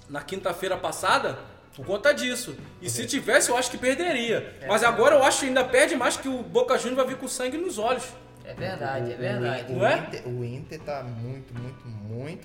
[0.10, 1.38] na quinta-feira passada
[1.76, 2.58] por conta disso.
[2.82, 4.56] E se tivesse, eu acho que perderia.
[4.68, 7.28] Mas agora eu acho que ainda perde mais que o Boca Juniors vai vir com
[7.28, 8.04] sangue nos olhos.
[8.44, 9.72] É verdade, é verdade.
[9.74, 9.98] O, Não é?
[9.98, 11.97] Inter, o Inter tá muito, muito, muito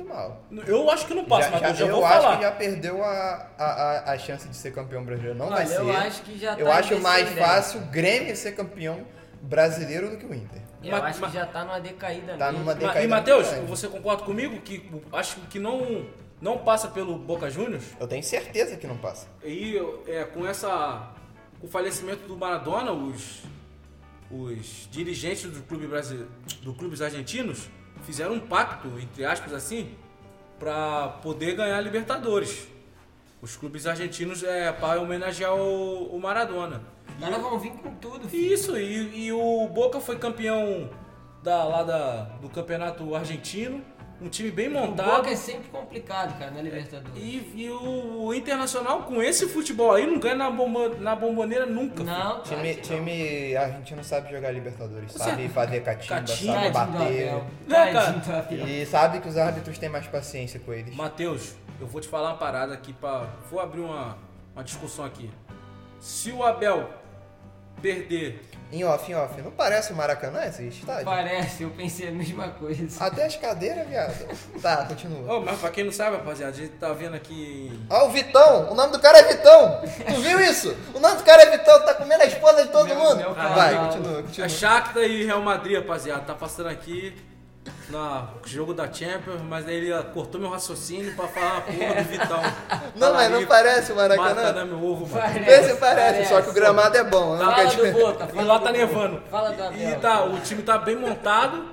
[0.05, 0.43] mal.
[0.67, 2.37] Eu acho que não passa, Já- mas eu já eu vou acho falar.
[2.37, 5.39] que já perdeu a, a, a, a chance de ser campeão brasileiro.
[5.39, 5.81] Não vai Olha, ser.
[5.81, 9.07] eu acho que já Eu tá acho mais fácil o Grêmio ser campeão
[9.41, 10.61] brasileiro do que o Inter.
[10.83, 12.59] Eu Mas- acho mas- que já tá numa decaída Tá mesmo.
[12.61, 16.07] numa Ma- decaída E Matheus, muito você concorda comigo que acho que não,
[16.41, 17.85] não passa pelo Boca Juniors?
[18.01, 19.27] Eu tenho certeza que não passa.
[19.45, 19.77] E
[20.09, 21.11] é, com essa
[21.61, 23.43] com o falecimento do Maradona, os,
[24.31, 26.29] os dirigentes do clube brasileiro,
[26.63, 27.69] do clubes argentinos
[28.03, 29.95] fizeram um pacto, entre aspas assim,
[30.59, 32.69] para poder ganhar a Libertadores.
[33.41, 36.83] Os clubes argentinos é para homenagear o, o Maradona.
[37.21, 38.53] E o- vão vir com tudo, filho.
[38.55, 40.89] isso, e, e o Boca foi campeão
[41.43, 43.83] da, lá da, do campeonato argentino.
[44.23, 45.17] Um time bem O montado.
[45.17, 47.17] Boca é sempre complicado, cara, na Libertadores.
[47.17, 51.67] E, e o, o Internacional, com esse futebol aí, não ganha na, bomba, na bomboneira
[51.67, 52.05] nunca.
[52.05, 52.83] Não, Time, não.
[52.83, 56.53] time argentino sabe jogar Libertadores, Você- sabe fazer catimba, Catimba.
[56.55, 57.33] sabe bater.
[57.67, 58.67] Né, Abel.
[58.69, 60.95] E sabe que os árbitros têm mais paciência com eles.
[60.95, 64.17] Matheus, eu vou te falar uma parada aqui para Vou abrir uma,
[64.55, 65.29] uma discussão aqui.
[65.99, 66.89] Se o Abel
[67.83, 68.41] perder.
[68.71, 69.39] Em off, em off.
[69.43, 71.05] Não parece o Maracanã esse estádio?
[71.05, 73.05] Parece, eu pensei a mesma coisa.
[73.05, 74.15] Até as cadeiras, viado.
[74.63, 75.37] Tá, continua.
[75.37, 77.71] Oh, mas pra quem não sabe, rapaziada, a gente tá vendo aqui.
[77.91, 78.71] Ó, o Vitão!
[78.71, 79.83] O nome do cara é Vitão!
[80.07, 80.75] Tu viu isso?
[80.95, 83.17] O nome do cara é Vitão, tá comendo a esposa de todo Meu- mundo!
[83.17, 83.87] meu Vai, canal.
[83.93, 84.49] continua, A continua.
[84.49, 87.15] Shakhtar e Real Madrid, rapaziada, tá passando aqui
[87.93, 92.09] no jogo da Champions, mas aí ele cortou meu raciocínio pra falar a porra do
[92.09, 92.41] Vitão.
[92.97, 94.65] Não, mas não parece o Mata Maracanã.
[94.65, 95.21] meu ovo, mano.
[95.23, 96.55] Parece, Esse parece, só que o parece.
[96.55, 97.37] gramado é bom.
[97.37, 99.23] Não Fala do dizer- Boca, E fala lá tá nevando.
[99.31, 99.91] Fala do Abel.
[99.91, 101.65] E tá, o time tá bem montado.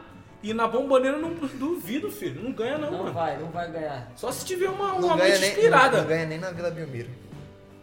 [0.42, 2.42] E na bomboneira eu não duvido, filho.
[2.44, 3.14] Não ganha não, Não mano.
[3.14, 4.08] vai, não vai ganhar.
[4.16, 5.98] Só se tiver uma, uma mente nem, inspirada.
[5.98, 7.10] não, não ganha nem na Vila Belmiro.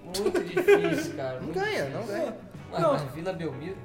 [0.02, 1.40] Muito difícil, cara.
[1.40, 1.90] Não ganha, difícil.
[2.00, 2.36] não ganha.
[2.72, 2.92] Mas, Não.
[2.94, 3.76] mas Vila Belmiro?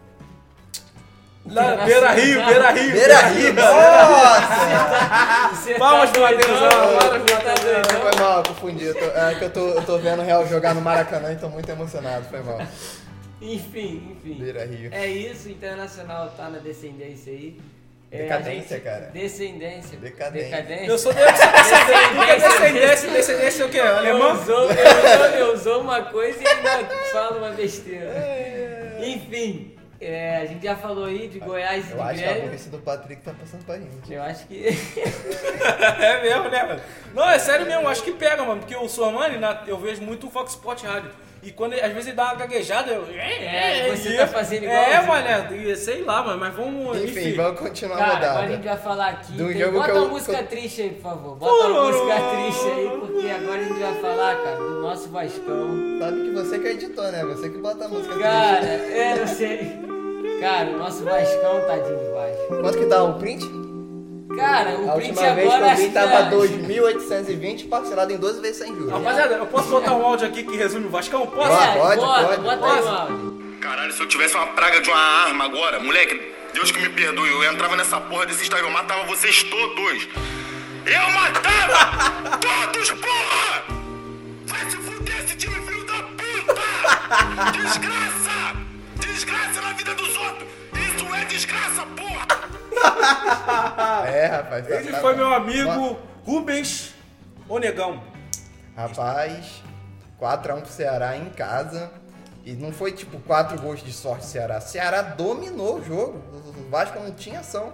[1.46, 2.92] Lá, Beira Rio, Beira Rio.
[2.92, 3.54] Beira Rio!
[3.54, 4.52] Nossa!
[5.80, 7.82] Palmas pro Matheusão, palmas pro tá Matheusão.
[7.82, 8.02] doidão.
[8.02, 8.86] Foi mal, eu confundi.
[8.86, 11.38] Eu tô, é que eu tô, eu tô vendo o Real jogar no Maracanã e
[11.38, 12.26] tô muito emocionado.
[12.30, 12.60] Foi mal.
[13.42, 14.38] Enfim, enfim.
[14.40, 14.90] Beira Rio.
[14.94, 17.60] É isso, o Internacional tá na descendência aí.
[18.12, 19.10] É, Decadência, a gente- cara.
[19.14, 19.98] Descendência.
[19.98, 20.50] Decadência.
[20.50, 20.86] Decadência.
[20.86, 23.78] Eu sou de descendência, descendência é o quê?
[23.80, 24.34] Eu Alemão?
[24.34, 28.98] usou, eu, usou, eu usou uma coisa e ainda falo uma besteira.
[29.00, 29.71] Enfim,
[30.02, 32.44] é, a gente já falou aí de Goiás e Eu de acho que a Grêmio.
[32.50, 34.12] burrice do Patrick tá passando pra gente.
[34.12, 34.66] Eu acho que.
[36.02, 36.82] É mesmo, né, mano?
[37.14, 38.60] Não, é sério mesmo, acho que pega, mano.
[38.62, 41.12] Porque o Sormani, na- eu vejo muito o Fox Sport Rádio.
[41.44, 43.04] E quando às vezes ele dá uma gaguejada, eu.
[43.16, 45.08] É, você e- tá fazendo É, igualzinho.
[45.08, 47.02] mano, e sei lá, mano, mas vamos.
[47.02, 48.76] Enfim, vamos continuar a Cara, agora a gente rodada.
[48.76, 49.32] vai falar aqui.
[49.34, 51.36] Do tem- jogo bota eu- uma música eu- triste aí, por favor.
[51.38, 56.00] Bota uma música triste aí, porque agora a gente vai falar, cara, do nosso Vascão.
[56.00, 57.26] Sabe que você que editou, né?
[57.26, 58.94] Você que bota a música Cara, triste.
[58.94, 59.91] é, eu sei.
[60.42, 62.62] Cara, o nosso Vascão, tadinho do Vasco.
[62.62, 63.46] Quanto que tá o print?
[64.36, 68.18] Cara, o A print última vez que eu vi acho tava é- 2.820 parcelado em
[68.18, 68.92] 12 vezes sem juros.
[68.92, 71.28] Rapaziada, eu posso botar um áudio aqui que resume o Vascão?
[71.28, 71.48] Posso?
[71.50, 72.78] Pode, É, pode, bota, pode, bota pode.
[72.80, 73.42] aí o áudio.
[73.62, 76.20] Caralho, se eu tivesse uma praga de uma arma agora, moleque,
[76.54, 80.08] Deus que me perdoe, eu entrava nessa porra desse estádio, eu matava vocês todos.
[80.84, 82.38] Eu matava
[94.44, 94.68] rapaz.
[94.68, 96.94] tá- Esse tá- foi meu amigo Rubens
[97.50, 98.02] Onegão.
[98.76, 99.62] Rapaz,
[100.20, 101.92] 4x1 pro Ceará em casa.
[102.44, 104.60] E não foi tipo 4 gols de sorte do Ceará.
[104.60, 106.18] Ceará dominou o jogo.
[106.58, 107.72] O Vasco não tinha ação.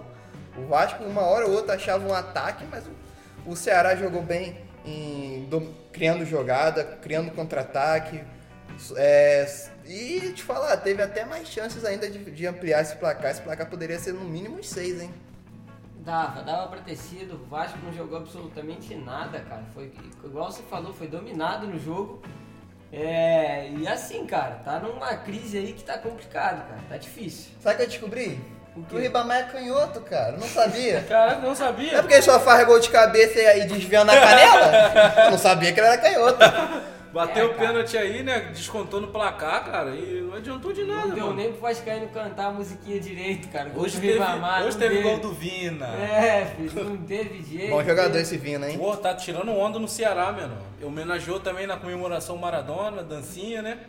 [0.58, 4.58] O Vasco, uma hora ou outra, achava um ataque, mas o, o Ceará jogou bem
[4.84, 8.22] em dom- criando jogada, criando contra-ataque.
[8.96, 9.46] É,
[9.86, 13.30] e te falar, teve até mais chances ainda de, de ampliar esse placar.
[13.30, 15.10] Esse placar poderia ser no mínimo 6, hein?
[16.08, 17.34] Dava, dava pra ter sido.
[17.34, 19.62] O Vasco não jogou absolutamente nada, cara.
[19.74, 19.92] Foi
[20.24, 22.22] igual você falou, foi dominado no jogo.
[22.90, 26.80] É, e assim, cara, tá numa crise aí que tá complicado, cara.
[26.88, 27.50] Tá difícil.
[27.60, 28.40] Sabe o que eu descobri?
[28.74, 30.38] O Que o Ribamar é canhoto, cara.
[30.38, 31.02] Não sabia.
[31.08, 31.98] Cara, não É sabia.
[32.00, 35.28] porque ele só faz gol de cabeça e desviando na canela?
[35.30, 36.38] Não sabia que ele era canhoto.
[37.18, 38.52] Bateu É, o pênalti aí, né?
[38.54, 39.90] Descontou no placar, cara.
[39.90, 41.36] E não adiantou de nada, Não deu mano.
[41.36, 43.72] nem pro Vascaíno cantar a musiquinha direito, cara.
[43.74, 45.86] Hoje teve, Ribamar, hoje não teve gol do Vina.
[45.96, 47.70] É, filho, não teve jeito.
[47.70, 48.78] Bom jogador esse Vina, hein?
[48.78, 50.56] Pô, tá tirando onda no Ceará, mano.
[50.80, 53.80] Homenageou também na comemoração Maradona, dancinha, né?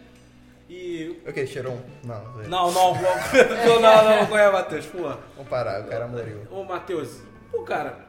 [0.67, 1.21] E.
[1.27, 1.45] O que?
[1.45, 1.82] Tirou um?
[2.07, 2.23] Não.
[2.47, 4.88] Não, não, não, não, não, qual é, Matheus?
[4.88, 5.03] Pô.
[5.03, 6.47] Vamos parar, o cara morreu.
[6.49, 7.21] Ô, Matheus,
[7.51, 7.99] pô, cara,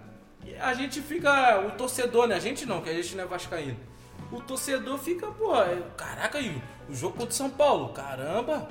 [0.59, 1.61] a gente fica.
[1.61, 2.37] O torcedor, né?
[2.37, 3.90] A gente não, que a gente não é Vascaíno.
[4.33, 8.69] O torcedor fica, pô, é, caraca, aí, o jogo contra o São Paulo, caramba,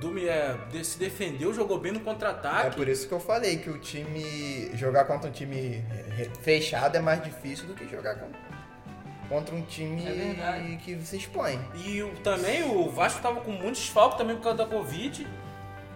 [0.00, 2.76] do, é, de- se defendeu, jogou bem no É contra-ataque.
[2.76, 4.70] por isso que eu falei que o time.
[4.74, 5.84] Jogar contra um time
[6.40, 8.16] fechado é mais difícil do que jogar
[9.28, 11.58] contra um time É que se expõe.
[11.84, 15.26] E o- também o Vasco tava com muitos desfalques também por causa da Covid.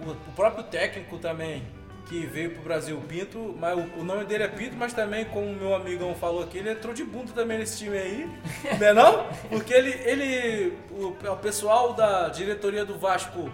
[0.01, 1.63] O, o próprio técnico também
[2.07, 5.47] que veio pro Brasil, Pinto, mas o, o nome dele é Pinto, mas também, como
[5.47, 8.31] o meu amigão falou aqui, ele entrou de bunda também nesse time aí,
[8.79, 9.27] não é não?
[9.49, 13.51] Porque ele, ele o, o pessoal da diretoria do Vasco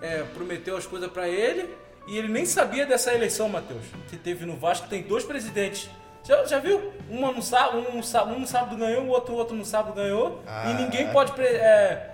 [0.00, 1.68] é, prometeu as coisas pra ele
[2.06, 5.90] e ele nem sabia dessa eleição, Matheus, que teve no Vasco, tem dois presidentes.
[6.22, 6.92] Já, já viu?
[7.08, 9.94] Uma no sábado, um, no sá- um no sábado ganhou, o outro, outro no sábado
[9.94, 10.42] ganhou.
[10.46, 10.70] Ah.
[10.70, 12.10] E ninguém pode pre- é,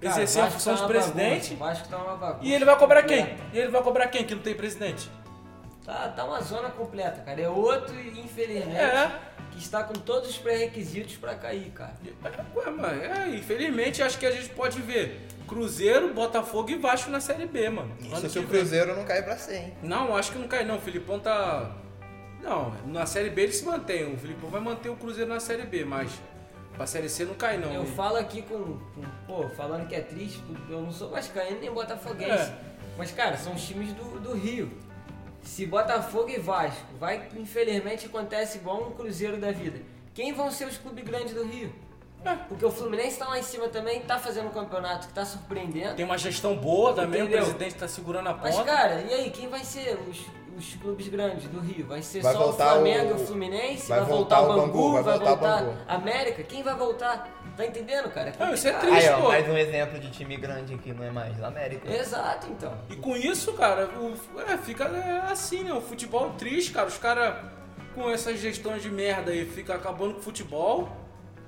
[0.00, 1.54] exercer a função tá de presidente.
[1.54, 2.44] bagunça, tá uma bagunça.
[2.44, 3.18] E ele vai cobrar quem?
[3.26, 3.42] completa.
[3.52, 5.10] E ele vai cobrar quem que não tem presidente?
[5.84, 7.40] Tá, tá uma zona completa, cara.
[7.40, 9.10] É outro, infelizmente, É.
[9.50, 11.94] que está com todos os pré-requisitos pra cair, cara.
[12.24, 17.10] É, Ué, mano, é, infelizmente acho que a gente pode ver Cruzeiro, Botafogo e Vasco
[17.10, 17.92] na Série B, mano.
[18.04, 18.50] Ano Isso se o vem.
[18.50, 19.74] Cruzeiro não cair pra 100.
[19.82, 20.76] Não, acho que não cai não.
[20.76, 21.74] O Filipão tá.
[22.42, 24.14] Não, na Série B ele se mantém.
[24.14, 26.10] O Filipão vai manter o Cruzeiro na Série B, mas
[26.74, 27.72] pra Série C não cai não.
[27.72, 28.56] Eu falo aqui com,
[28.94, 32.30] com- Pô, falando que é triste, eu não sou vascaíno nem botafoguense.
[32.50, 32.54] É.
[32.96, 34.70] Mas, cara, são os times do, do Rio.
[35.42, 39.80] Se Botafogo e Vasco, vai, infelizmente, acontece igual um Cruzeiro da vida.
[40.14, 41.72] Quem vão ser os clubes grandes do Rio?
[42.24, 42.34] É.
[42.48, 45.94] Porque o Fluminense tá lá em cima também, tá fazendo um campeonato que tá surpreendendo.
[45.94, 47.38] Tem uma gestão boa também, Entendeu?
[47.42, 48.70] o presidente tá segurando a Mas, ponta.
[48.70, 50.18] cara, e aí, quem vai ser os,
[50.56, 51.86] os clubes grandes do Rio?
[51.86, 53.88] Vai ser Vai só o Flamengo e o- Fluminense?
[53.88, 54.72] vai Vai, voltar voltar, o Bangu?
[54.72, 55.76] Bangu, vai vai voltar o voltar Bangu.
[55.88, 56.42] a América?
[56.42, 57.28] Quem vai voltar?
[57.56, 58.32] Tá entendendo, cara?
[58.38, 59.06] Não, isso é triste.
[59.06, 59.28] Aí, ó, pô.
[59.28, 61.90] mais um exemplo de time grande que não é mais da América.
[61.92, 62.72] Exato, então.
[62.88, 65.72] E com isso, cara, o, é, fica é, assim, né?
[65.72, 66.86] O futebol triste, cara.
[66.88, 67.34] Os caras
[67.94, 70.88] com essas gestões de merda aí ficam acabando com o futebol.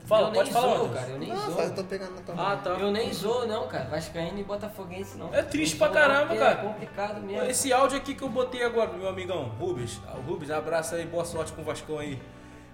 [0.05, 1.09] Fala, eu pode nem falar, zoo, cara.
[1.09, 1.61] Eu nem Nossa, zoo.
[1.61, 2.59] eu tô pegando na tua Ah, mão.
[2.59, 2.71] tá.
[2.71, 3.85] Eu nem zoo, não, cara.
[3.85, 5.33] Vascaíno e Botafoguense, não.
[5.33, 6.53] É triste Não pra não, caramba, porque cara.
[6.61, 7.49] É complicado mesmo.
[7.49, 10.01] Esse áudio aqui que eu botei agora meu amigão, Rubens.
[10.09, 12.21] Ah, O Rubens, abraço aí, boa sorte com o Vascão aí.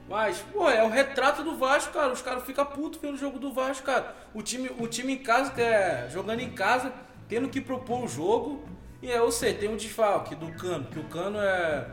[0.08, 2.10] Mas, pô, é o retrato do Vasco, cara.
[2.10, 4.14] Os caras ficam putos pelo jogo do Vasco, cara.
[4.32, 6.90] O time, o time em casa, que é, jogando em casa,
[7.28, 8.64] tendo que propor o jogo.
[9.02, 11.84] E é, eu sei, tem um desfalque do Cano, que o Cano é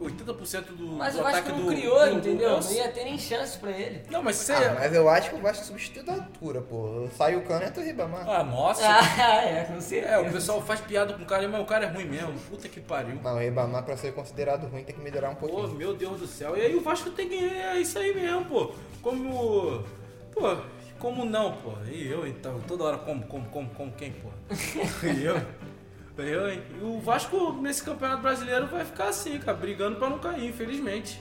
[0.00, 1.72] 80% do, Mas do o Vasco ataque não do.
[1.72, 2.48] criou, do- entendeu?
[2.50, 2.76] eu Não sei.
[2.78, 4.02] ia ter nem chance pra ele.
[4.10, 4.52] Não, mas você.
[4.52, 7.08] Ah, mas eu acho que o Vasco substitui da altura, pô.
[7.16, 8.28] Sai o cano e entra o Ribamar.
[8.28, 8.82] Ah, nossa.
[8.86, 10.12] Ah, é, com certeza.
[10.14, 12.32] É, o pessoal faz piada com o cara, mas o cara é ruim mesmo.
[12.48, 13.16] Puta que pariu.
[13.22, 15.76] Não, o Ribamar pra ser considerado ruim tem que melhorar um Pô, pouquinho.
[15.76, 16.56] meu Deus do céu.
[16.56, 17.34] E aí o Vasco tem que.
[17.36, 18.72] É isso aí mesmo, pô.
[19.02, 19.82] Como.
[20.32, 20.56] Pô,
[20.98, 21.72] como não, pô?
[21.90, 24.28] E eu, então, toda hora como, como, como, como quem, pô?
[25.06, 25.36] E eu?
[26.20, 31.20] E o Vasco nesse campeonato brasileiro vai ficar assim, cara, brigando pra não cair, infelizmente.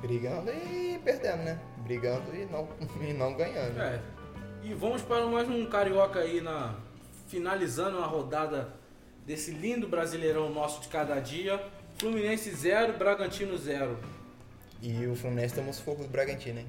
[0.00, 1.60] Brigando e perdendo, né?
[1.78, 2.68] Brigando e não,
[3.06, 3.78] e não ganhando.
[3.78, 4.00] É.
[4.62, 6.74] E vamos para mais um carioca aí na.
[7.28, 8.72] Finalizando a rodada
[9.26, 11.62] desse lindo brasileirão nosso de cada dia.
[11.98, 13.98] Fluminense 0, Bragantino 0.
[14.80, 16.66] E o Fluminense tomou os fogo do Bragantino, hein?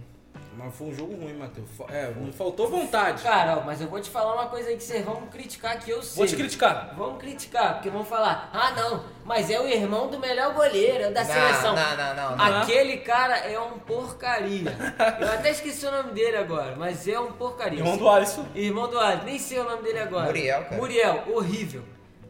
[0.58, 1.68] Mas foi um jogo ruim, Matheus.
[1.90, 3.22] É, não faltou vontade.
[3.22, 5.92] Cara, ó, mas eu vou te falar uma coisa aí que vocês vão criticar que
[5.92, 6.16] eu sei.
[6.18, 6.96] Vou te criticar.
[6.98, 11.12] Vão criticar, porque vão falar, ah não, mas é o irmão do melhor goleiro, é
[11.12, 11.76] da Não, seleção.
[11.76, 12.62] não, não, não, não.
[12.62, 14.76] Aquele cara é um porcaria.
[15.22, 17.78] Eu até esqueci o nome dele agora, mas é um porcaria.
[17.80, 18.46] Irmão do Alisson.
[18.56, 20.26] Irmão do Alisson, nem sei o nome dele agora.
[20.26, 20.76] Muriel, cara.
[20.76, 21.84] Muriel, horrível.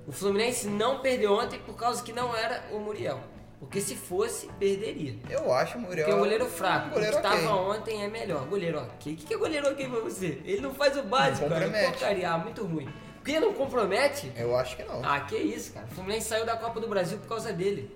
[0.05, 3.19] O Fluminense não perdeu ontem por causa que não era o Muriel.
[3.59, 5.15] Porque se fosse, perderia.
[5.29, 6.05] Eu acho o Muriel.
[6.05, 6.87] Porque é um goleiro fraco.
[6.87, 7.41] um goleiro o que ok.
[7.41, 8.45] tava ontem é melhor.
[8.45, 9.13] Goleiro ok.
[9.13, 10.41] O que que é goleiro ok pra você?
[10.45, 11.65] Ele não faz o básico, Não cara.
[11.65, 11.91] compromete.
[11.91, 12.87] Porcaria, muito ruim.
[13.15, 14.31] Porque não compromete?
[14.37, 15.01] Eu acho que não.
[15.03, 15.87] Ah, que isso, cara.
[15.91, 17.93] O Fluminense saiu da Copa do Brasil por causa dele.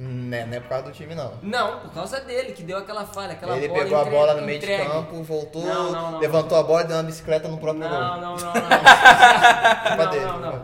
[0.00, 1.32] Né, não é por causa do time, não.
[1.42, 4.42] Não, por causa dele, que deu aquela falha, aquela Ele bola pegou a bola no
[4.46, 4.84] meio entregue.
[4.84, 7.82] de campo, voltou, Não, não, não, levantou a bola e deu uma bicicleta no próprio
[7.82, 7.98] Não, gol.
[8.20, 8.52] não, não, não.
[10.10, 10.62] dele, não, não, não.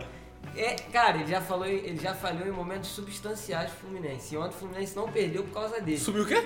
[0.57, 4.33] É, cara, ele já falou, ele já falhou em momentos substanciais do Fluminense.
[4.35, 5.97] E ontem o Fluminense não perdeu por causa dele.
[5.97, 6.43] Subiu o quê?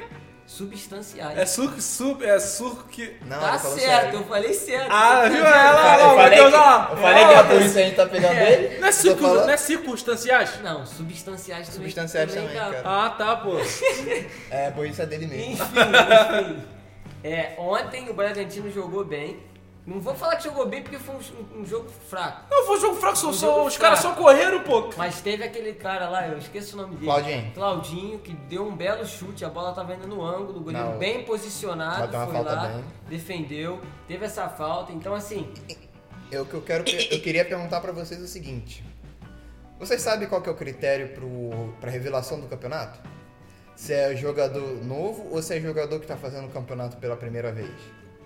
[0.47, 1.37] Substanciais.
[1.37, 3.15] É surco, sub, é surco que.
[3.23, 4.13] Não, tá certo, sério.
[4.19, 4.91] eu falei certo.
[4.91, 5.45] Ah, viu?
[5.45, 6.89] Ela, ela, Eu falei, Matheus, que, ó.
[6.89, 8.51] eu falei que a polícia a gente tá pegando É.
[8.53, 8.79] ele.
[8.79, 10.59] Não é, falando- não é circunstanciais?
[10.63, 11.81] Não, substanciais também.
[11.83, 12.81] Substanciais também, dá- cara.
[12.83, 13.57] Ah, tá, pô.
[14.49, 15.51] É, por isso é dele mesmo.
[15.53, 16.63] Enfim, enfim.
[17.23, 19.37] É, ontem o Bragantino jogou bem.
[19.85, 22.45] Não vou falar que jogou bem porque foi um, um jogo fraco.
[22.51, 24.89] Não, foi um jogo fraco, só, Um só- os caras só correram, pô.
[24.95, 27.05] Mas teve aquele cara lá, eu esqueço o nome dele.
[27.05, 27.51] Claudinho.
[27.53, 30.97] Claudinho, que deu um belo chute, a bola tava indo no ângulo, o goleiro Não.
[30.99, 32.83] bem posicionado, foi falta lá, bem.
[33.07, 34.91] defendeu, teve essa falta.
[34.91, 35.51] Então, assim,
[36.31, 38.83] Eu, que eu, quero, eu queria perguntar pra vocês o seguinte.
[39.79, 42.99] Vocês sabem qual que é o critério pro, pra revelação do campeonato?
[43.75, 47.51] Se é jogador novo ou se é jogador que tá fazendo o campeonato pela primeira
[47.51, 47.71] vez?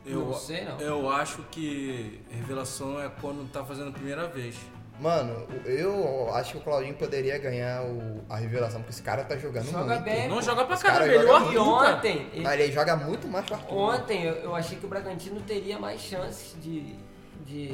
[0.06, 0.80] Eu, Não sei, não.
[0.80, 4.56] Eu acho que revelação é quando tá fazendo a primeira vez.
[5.00, 9.36] Mano, eu acho que o Claudinho poderia ganhar o- a revelação, porque esse cara tá
[9.36, 10.04] jogando Joga muito.
[10.04, 10.28] bem.
[10.28, 10.42] Não pô.
[10.42, 11.54] joga pra Os cara caramba, joga melhor muito.
[11.54, 11.96] e Arthur, cara.
[11.98, 13.76] ontem, ele- Mas ele joga muito mais que o Arthur.
[13.76, 16.96] ontem eu, eu achei que o Bragantino teria mais chances de,
[17.44, 17.74] de,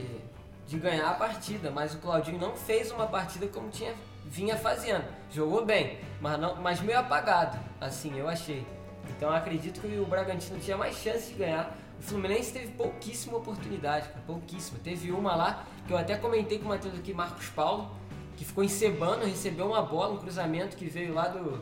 [0.66, 3.94] de ganhar a partida, mas o Claudinho não fez uma partida como tinha
[4.26, 5.04] vinha fazendo.
[5.32, 8.66] Jogou bem, mas, não, mas meio apagado, assim, eu achei.
[9.10, 11.76] Então eu acredito que o Bragantino tinha mais chance de ganhar.
[12.00, 14.80] O Fluminense teve pouquíssima oportunidade, cara, pouquíssima.
[14.82, 17.92] Teve uma lá, que eu até comentei com o Matheus aqui, Marcos Paulo,
[18.38, 21.62] que ficou encebando, recebeu uma bola, um cruzamento que veio lá do.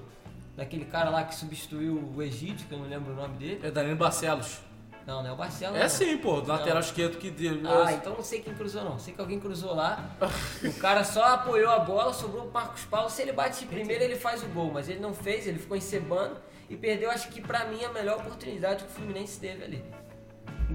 [0.55, 3.61] daquele cara lá que substituiu o Egídio, que eu não lembro o nome dele.
[3.63, 4.59] É Danilo Barcelos.
[5.07, 5.77] Não, não é o Barcelos.
[5.77, 5.89] É não.
[5.89, 6.81] sim, pô, do lateral Não.
[6.81, 7.61] esquerdo que deu.
[7.65, 8.99] Ah, então não sei quem cruzou não.
[8.99, 10.05] Sei que alguém cruzou lá.
[10.61, 13.09] o cara só apoiou a bola, sobrou o Marcos Paulo.
[13.09, 14.69] Se ele bate primeiro, ele faz o gol.
[14.71, 16.35] Mas ele não fez, ele ficou encebando
[16.69, 19.85] e perdeu, acho que pra mim, a melhor oportunidade que o Fluminense teve ali.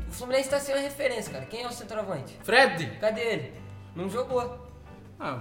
[0.09, 1.45] O Fluminense tá sem uma referência, cara.
[1.47, 2.39] Quem é o centroavante?
[2.43, 2.87] Fred!
[3.01, 3.53] Cadê ele?
[3.95, 4.41] Não jogou.
[5.21, 5.39] Ah.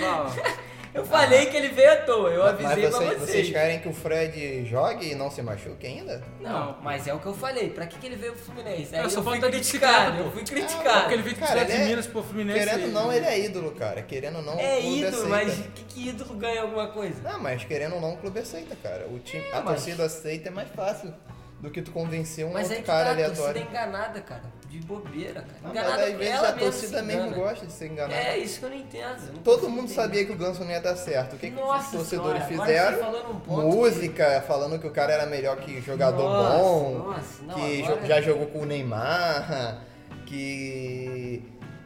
[0.00, 0.26] Ah,
[0.94, 3.30] Eu falei que ele veio à toa, eu Mas avisei pra vocês, vocês.
[3.30, 6.22] vocês querem que o Fred jogue e não se machuque ainda?
[6.38, 7.70] Não, mas é o que eu falei.
[7.70, 8.94] Pra que, que ele veio pro Fluminense?
[8.94, 11.10] Aí É, eu, só fui falta de criticado, eu fui porque criticado.
[11.14, 12.58] ele veio Cara, de é- Minas pro Fluminense.
[12.58, 14.02] Querendo ou não, ele é ídolo, cara.
[14.02, 15.52] Querendo ou não, É o clube ídolo, aceita.
[15.56, 17.22] mas que, que ídolo ganha alguma coisa?
[17.22, 19.06] Não, mas querendo ou não, o clube aceita, cara.
[19.08, 21.14] O time, a É, mas- torcida aceita é mais fácil
[21.62, 23.62] do que tu convencer um Mas outro é que cara tá, aleatório.
[23.62, 24.42] é enganada, cara.
[24.68, 25.46] De bobeira, cara.
[25.62, 28.14] Não, mas Enganada às vezes a torcida mesmo gosta de ser enganada.
[28.14, 29.32] É isso que eu não entendo.
[29.34, 29.94] não Todo mundo entender.
[29.94, 31.36] sabia que o Ganso não ia dar certo.
[31.36, 32.98] O que, que Nossa os torcedores senhora, fizeram?
[32.98, 37.42] falou num ponto Música, falando que o cara era melhor que jogador Nossa, bom, nossa,
[37.42, 39.82] não, que já jogou com o Neymar,
[40.26, 41.42] que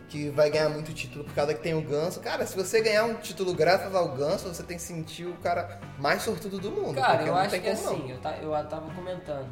[0.09, 2.21] que vai ganhar muito título por causa que tem o Ganso.
[2.21, 5.81] Cara, se você ganhar um título graças ao Ganso, você tem que sentir o cara
[5.99, 6.95] mais sortudo do mundo.
[6.95, 9.49] Cara, eu acho que assim, eu, ta- eu tava comentando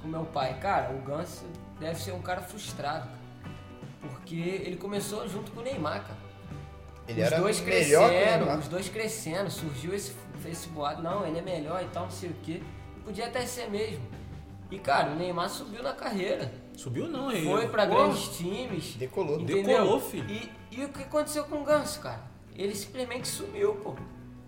[0.00, 1.44] com meu pai, cara, o Ganso
[1.78, 3.18] deve ser um cara frustrado, cara.
[4.00, 6.18] Porque ele começou junto com o Neymar, cara.
[7.06, 8.58] Ele os era dois Neymar.
[8.58, 10.14] os dois crescendo, surgiu esse,
[10.46, 12.62] esse boato, não, ele é melhor e tal, não sei o quê.
[13.04, 14.06] Podia até ser mesmo.
[14.70, 16.52] E cara, o Neymar subiu na carreira.
[16.78, 17.44] Subiu não, aí.
[17.44, 18.94] Foi pra grandes times.
[18.94, 19.40] Decolou.
[19.40, 19.64] Entendeu?
[19.64, 20.30] Decolou, filho.
[20.30, 22.22] E, e o que aconteceu com o Ganso, cara?
[22.54, 23.96] Ele simplesmente sumiu, pô.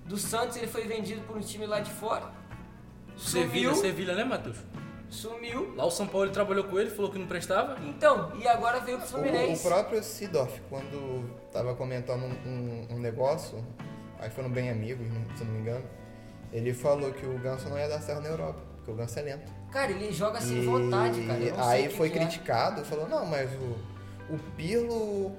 [0.05, 2.31] Do Santos ele foi vendido por um time lá de fora.
[3.17, 4.59] Sevilha, Sumiu, Sevilha, né, Matheus?
[5.09, 5.75] sumiu.
[5.75, 7.77] Lá o São Paulo ele trabalhou com ele, falou que não prestava.
[7.85, 9.67] Então, e agora veio pro O, o Fluminense.
[9.67, 13.65] próprio Sidorf, quando tava comentando um, um- um negócio,
[14.21, 15.85] aí foram bem amigos, não- se não me engano,
[16.53, 18.61] ele falou que o Ganso não ia dar certo na Europa,
[18.95, 19.53] Ganso é lento.
[19.71, 21.39] Cara, ele joga sem E vontade, cara.
[21.41, 22.23] Eu aí que foi que é.
[22.23, 25.33] criticado, falou, não, mas o, o Pirlo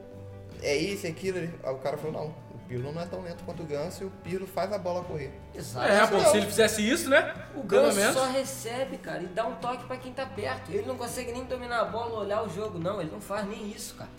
[0.61, 1.37] é isso, é aquilo.
[1.37, 4.03] Ele- Aí o cara falou, não, o Pirlo não é tão lento quanto o Ganso
[4.03, 5.31] e o Pirlo faz a bola correr.
[5.53, 5.87] Exato.
[5.91, 7.33] É, pô, se ele fizesse isso, né?
[7.55, 8.13] O Ganso menos.
[8.15, 10.71] só recebe, cara, e dá um toque pra quem tá perto.
[10.71, 13.01] Ele não consegue nem dominar a bola, olhar o jogo, não.
[13.01, 14.09] Ele não faz nem isso, cara.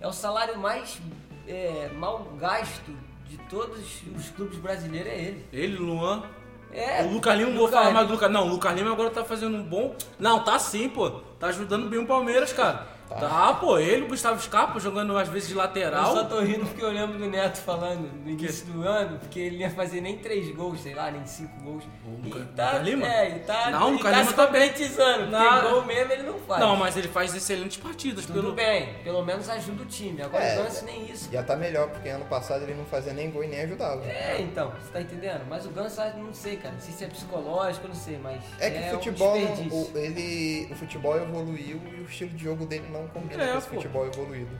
[0.00, 1.00] É o salário mais
[1.48, 2.92] é, mal gasto
[3.26, 5.46] de todos os clubes brasileiros, é ele.
[5.52, 6.24] Ele, Luan.
[6.72, 7.02] É.
[7.02, 8.30] o Lucas Lima, não vou falar mais do Lucas.
[8.30, 9.94] Não, o Lucas Lima agora tá fazendo um bom.
[10.18, 11.10] Não, tá sim, pô.
[11.38, 12.86] Tá ajudando bem o Palmeiras, cara.
[13.20, 13.78] Tá, pô.
[13.78, 16.12] Ele, o Gustavo Scarpa, jogando às vezes de Eu lateral.
[16.14, 19.56] só tô rindo porque eu lembro do Neto falando no início do ano, porque ele
[19.56, 21.84] não ia fazer nem três gols, sei lá, nem cinco gols.
[22.04, 23.06] O e tá, Lima?
[23.06, 24.60] É, e tá, Não, o e tá Lima se tá bem.
[24.68, 25.70] concretizando, porque Não.
[25.70, 26.60] gol mesmo ele não faz.
[26.60, 28.26] Não, mas ele faz excelentes partidas.
[28.26, 28.52] Tudo Pelo...
[28.54, 30.22] bem, pelo menos ajuda o time.
[30.22, 30.58] Agora É.
[30.60, 31.30] o Ganso nem isso.
[31.32, 34.04] Já tá melhor, porque ano passado ele não fazia nem gol e nem ajudava.
[34.04, 35.44] É, então, você tá entendendo?
[35.48, 36.74] Mas o Ganso, eu não sei, cara.
[36.74, 38.42] Não sei se é psicológico, eu não sei, mas.
[38.58, 42.66] É que o um futebol, o, ele, o futebol evoluiu e o estilo de jogo
[42.66, 43.74] dele não combina É, com esse pô.
[43.76, 44.50] futebol evoluído.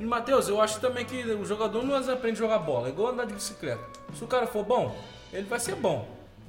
[0.00, 2.88] E, Matheus, eu acho também que o jogador não aprende a jogar bola.
[2.88, 3.82] É igual andar de bicicleta.
[4.14, 4.96] Se o cara for bom,
[5.32, 6.08] ele vai ser bom.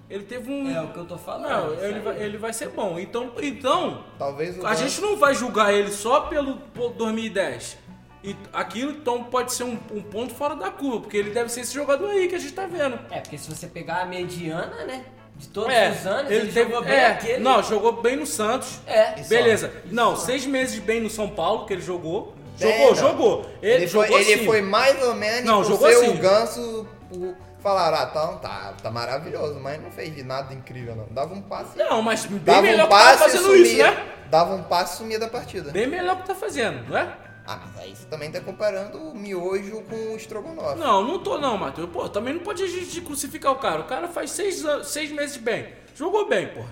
[0.09, 0.69] Ele teve um.
[0.69, 1.49] É o que eu tô falando.
[1.49, 2.99] Não, ele vai, ele vai ser bom.
[2.99, 7.77] Então, então Talvez o a gente não vai julgar ele só pelo pô, 2010.
[8.23, 11.61] E aquilo então pode ser um, um ponto fora da curva, porque ele deve ser
[11.61, 12.97] esse jogador aí que a gente tá vendo.
[13.11, 15.05] É, porque se você pegar a mediana, né?
[15.43, 17.39] De todos É, os anos, ele, ele, teve, jogou bem é, aquele.
[17.39, 18.79] Não, jogou bem no Santos.
[18.87, 19.19] É.
[19.19, 19.29] Isso.
[19.29, 19.67] Beleza.
[19.85, 19.93] Isso.
[19.93, 22.33] Não, seis meses bem no São Paulo que ele jogou.
[22.59, 22.95] É, Jogou, não.
[22.95, 23.45] jogou.
[23.61, 26.07] Ele, Ele, foi, jogou ele foi mais ou menos Não, jogou assim.
[26.09, 30.95] o ganso por falar, ah, tá, tá, tá maravilhoso, mas não fez de nada incrível,
[30.95, 31.07] não.
[31.09, 31.77] Dava um passe.
[31.77, 33.61] Não, mas bem dava melhor um que tá passe fazendo sumia.
[33.63, 34.05] isso, né?
[34.29, 35.71] Dava um passe e sumia da partida.
[35.71, 37.07] Bem melhor que tá fazendo, não é?
[37.45, 40.79] Ah, mas aí você também tá comparando o miojo com o estrogonofe.
[40.79, 41.89] Não, não tô não, Matheus.
[41.89, 43.81] Pô, também não pode a gente crucificar o cara.
[43.81, 45.67] O cara faz seis, seis meses bem.
[45.95, 46.69] Jogou bem, porra.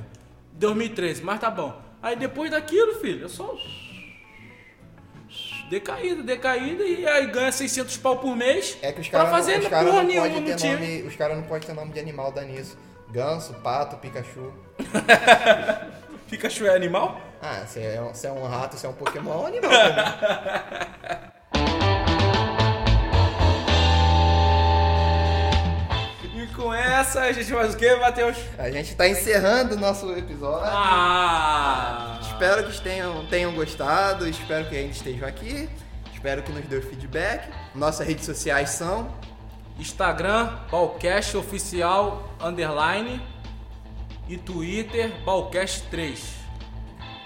[0.53, 1.79] 2013, mas tá bom.
[2.01, 3.53] Aí depois daquilo, filho, é só...
[5.69, 9.59] Decaída, decaída, e aí ganha 600 pau por mês É que os pra caras fazer
[9.59, 10.73] os cara porra não nenhuma no ter time.
[10.73, 11.03] nome.
[11.03, 12.77] Os caras não podem ter nome de animal da nisso.
[13.09, 14.51] Ganso, pato, Pikachu.
[16.29, 17.21] Pikachu é animal?
[17.41, 19.71] Ah, se é, um- se é um rato, se é um Pokémon, é um animal
[19.71, 21.31] também.
[26.33, 28.37] E com essa, a gente faz o quê, Matheus?
[28.57, 30.65] A gente tá encerrando o nosso episódio.
[30.65, 32.19] Ah!
[32.21, 35.69] Espero que tenham, tenham gostado, espero que ainda estejam aqui,
[36.13, 37.47] espero que nos dê o feedback.
[37.75, 39.13] Nossas redes sociais são
[39.77, 43.21] Instagram, Balcast Oficial Underline
[44.27, 46.40] e Twitter, Balcast 3.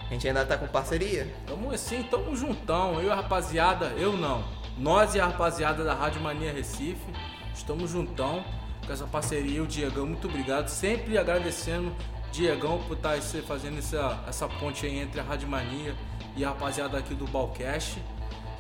[0.08, 1.34] A gente ainda tá com parceria.
[1.48, 3.00] Tamo assim, tamo juntão.
[3.00, 4.44] Eu e a rapaziada, eu não.
[4.78, 7.12] Nós e a rapaziada da Rádio Mania Recife,
[7.54, 8.44] estamos juntão
[8.86, 9.64] com essa parceria.
[9.64, 10.68] O Diegão, muito obrigado.
[10.68, 11.96] Sempre agradecendo
[12.32, 15.96] Diegão por estar fazendo essa, essa ponte aí entre a Rádio Mania
[16.36, 17.98] e a rapaziada aqui do Balcast.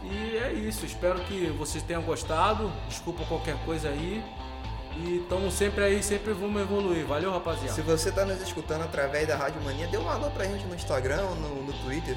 [0.03, 2.71] E é isso, espero que vocês tenham gostado.
[2.87, 4.23] Desculpa qualquer coisa aí.
[4.97, 7.05] E estamos sempre aí, sempre vamos evoluir.
[7.05, 7.73] Valeu, rapaziada.
[7.73, 10.75] Se você tá nos escutando através da Rádio Mania, dê um alô pra gente no
[10.75, 12.15] Instagram no, no Twitter.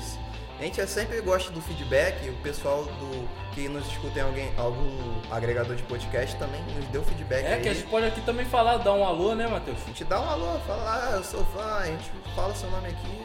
[0.59, 5.21] A gente sempre gosta do feedback, o pessoal do que nos escuta em alguém, algum
[5.31, 7.63] agregador de podcast também nos deu feedback É aí.
[7.63, 9.79] que a gente pode aqui também falar, dar um alô, né, Matheus?
[9.85, 12.89] A gente dá um alô, fala, ah, eu sou fã, a gente fala seu nome
[12.89, 13.23] aqui,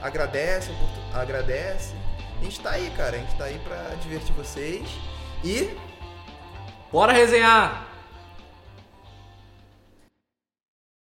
[0.00, 0.70] agradece,
[1.12, 1.94] agradece.
[2.40, 4.88] A gente tá aí, cara, a gente tá aí pra divertir vocês.
[5.44, 5.76] E
[6.90, 7.89] Bora resenhar!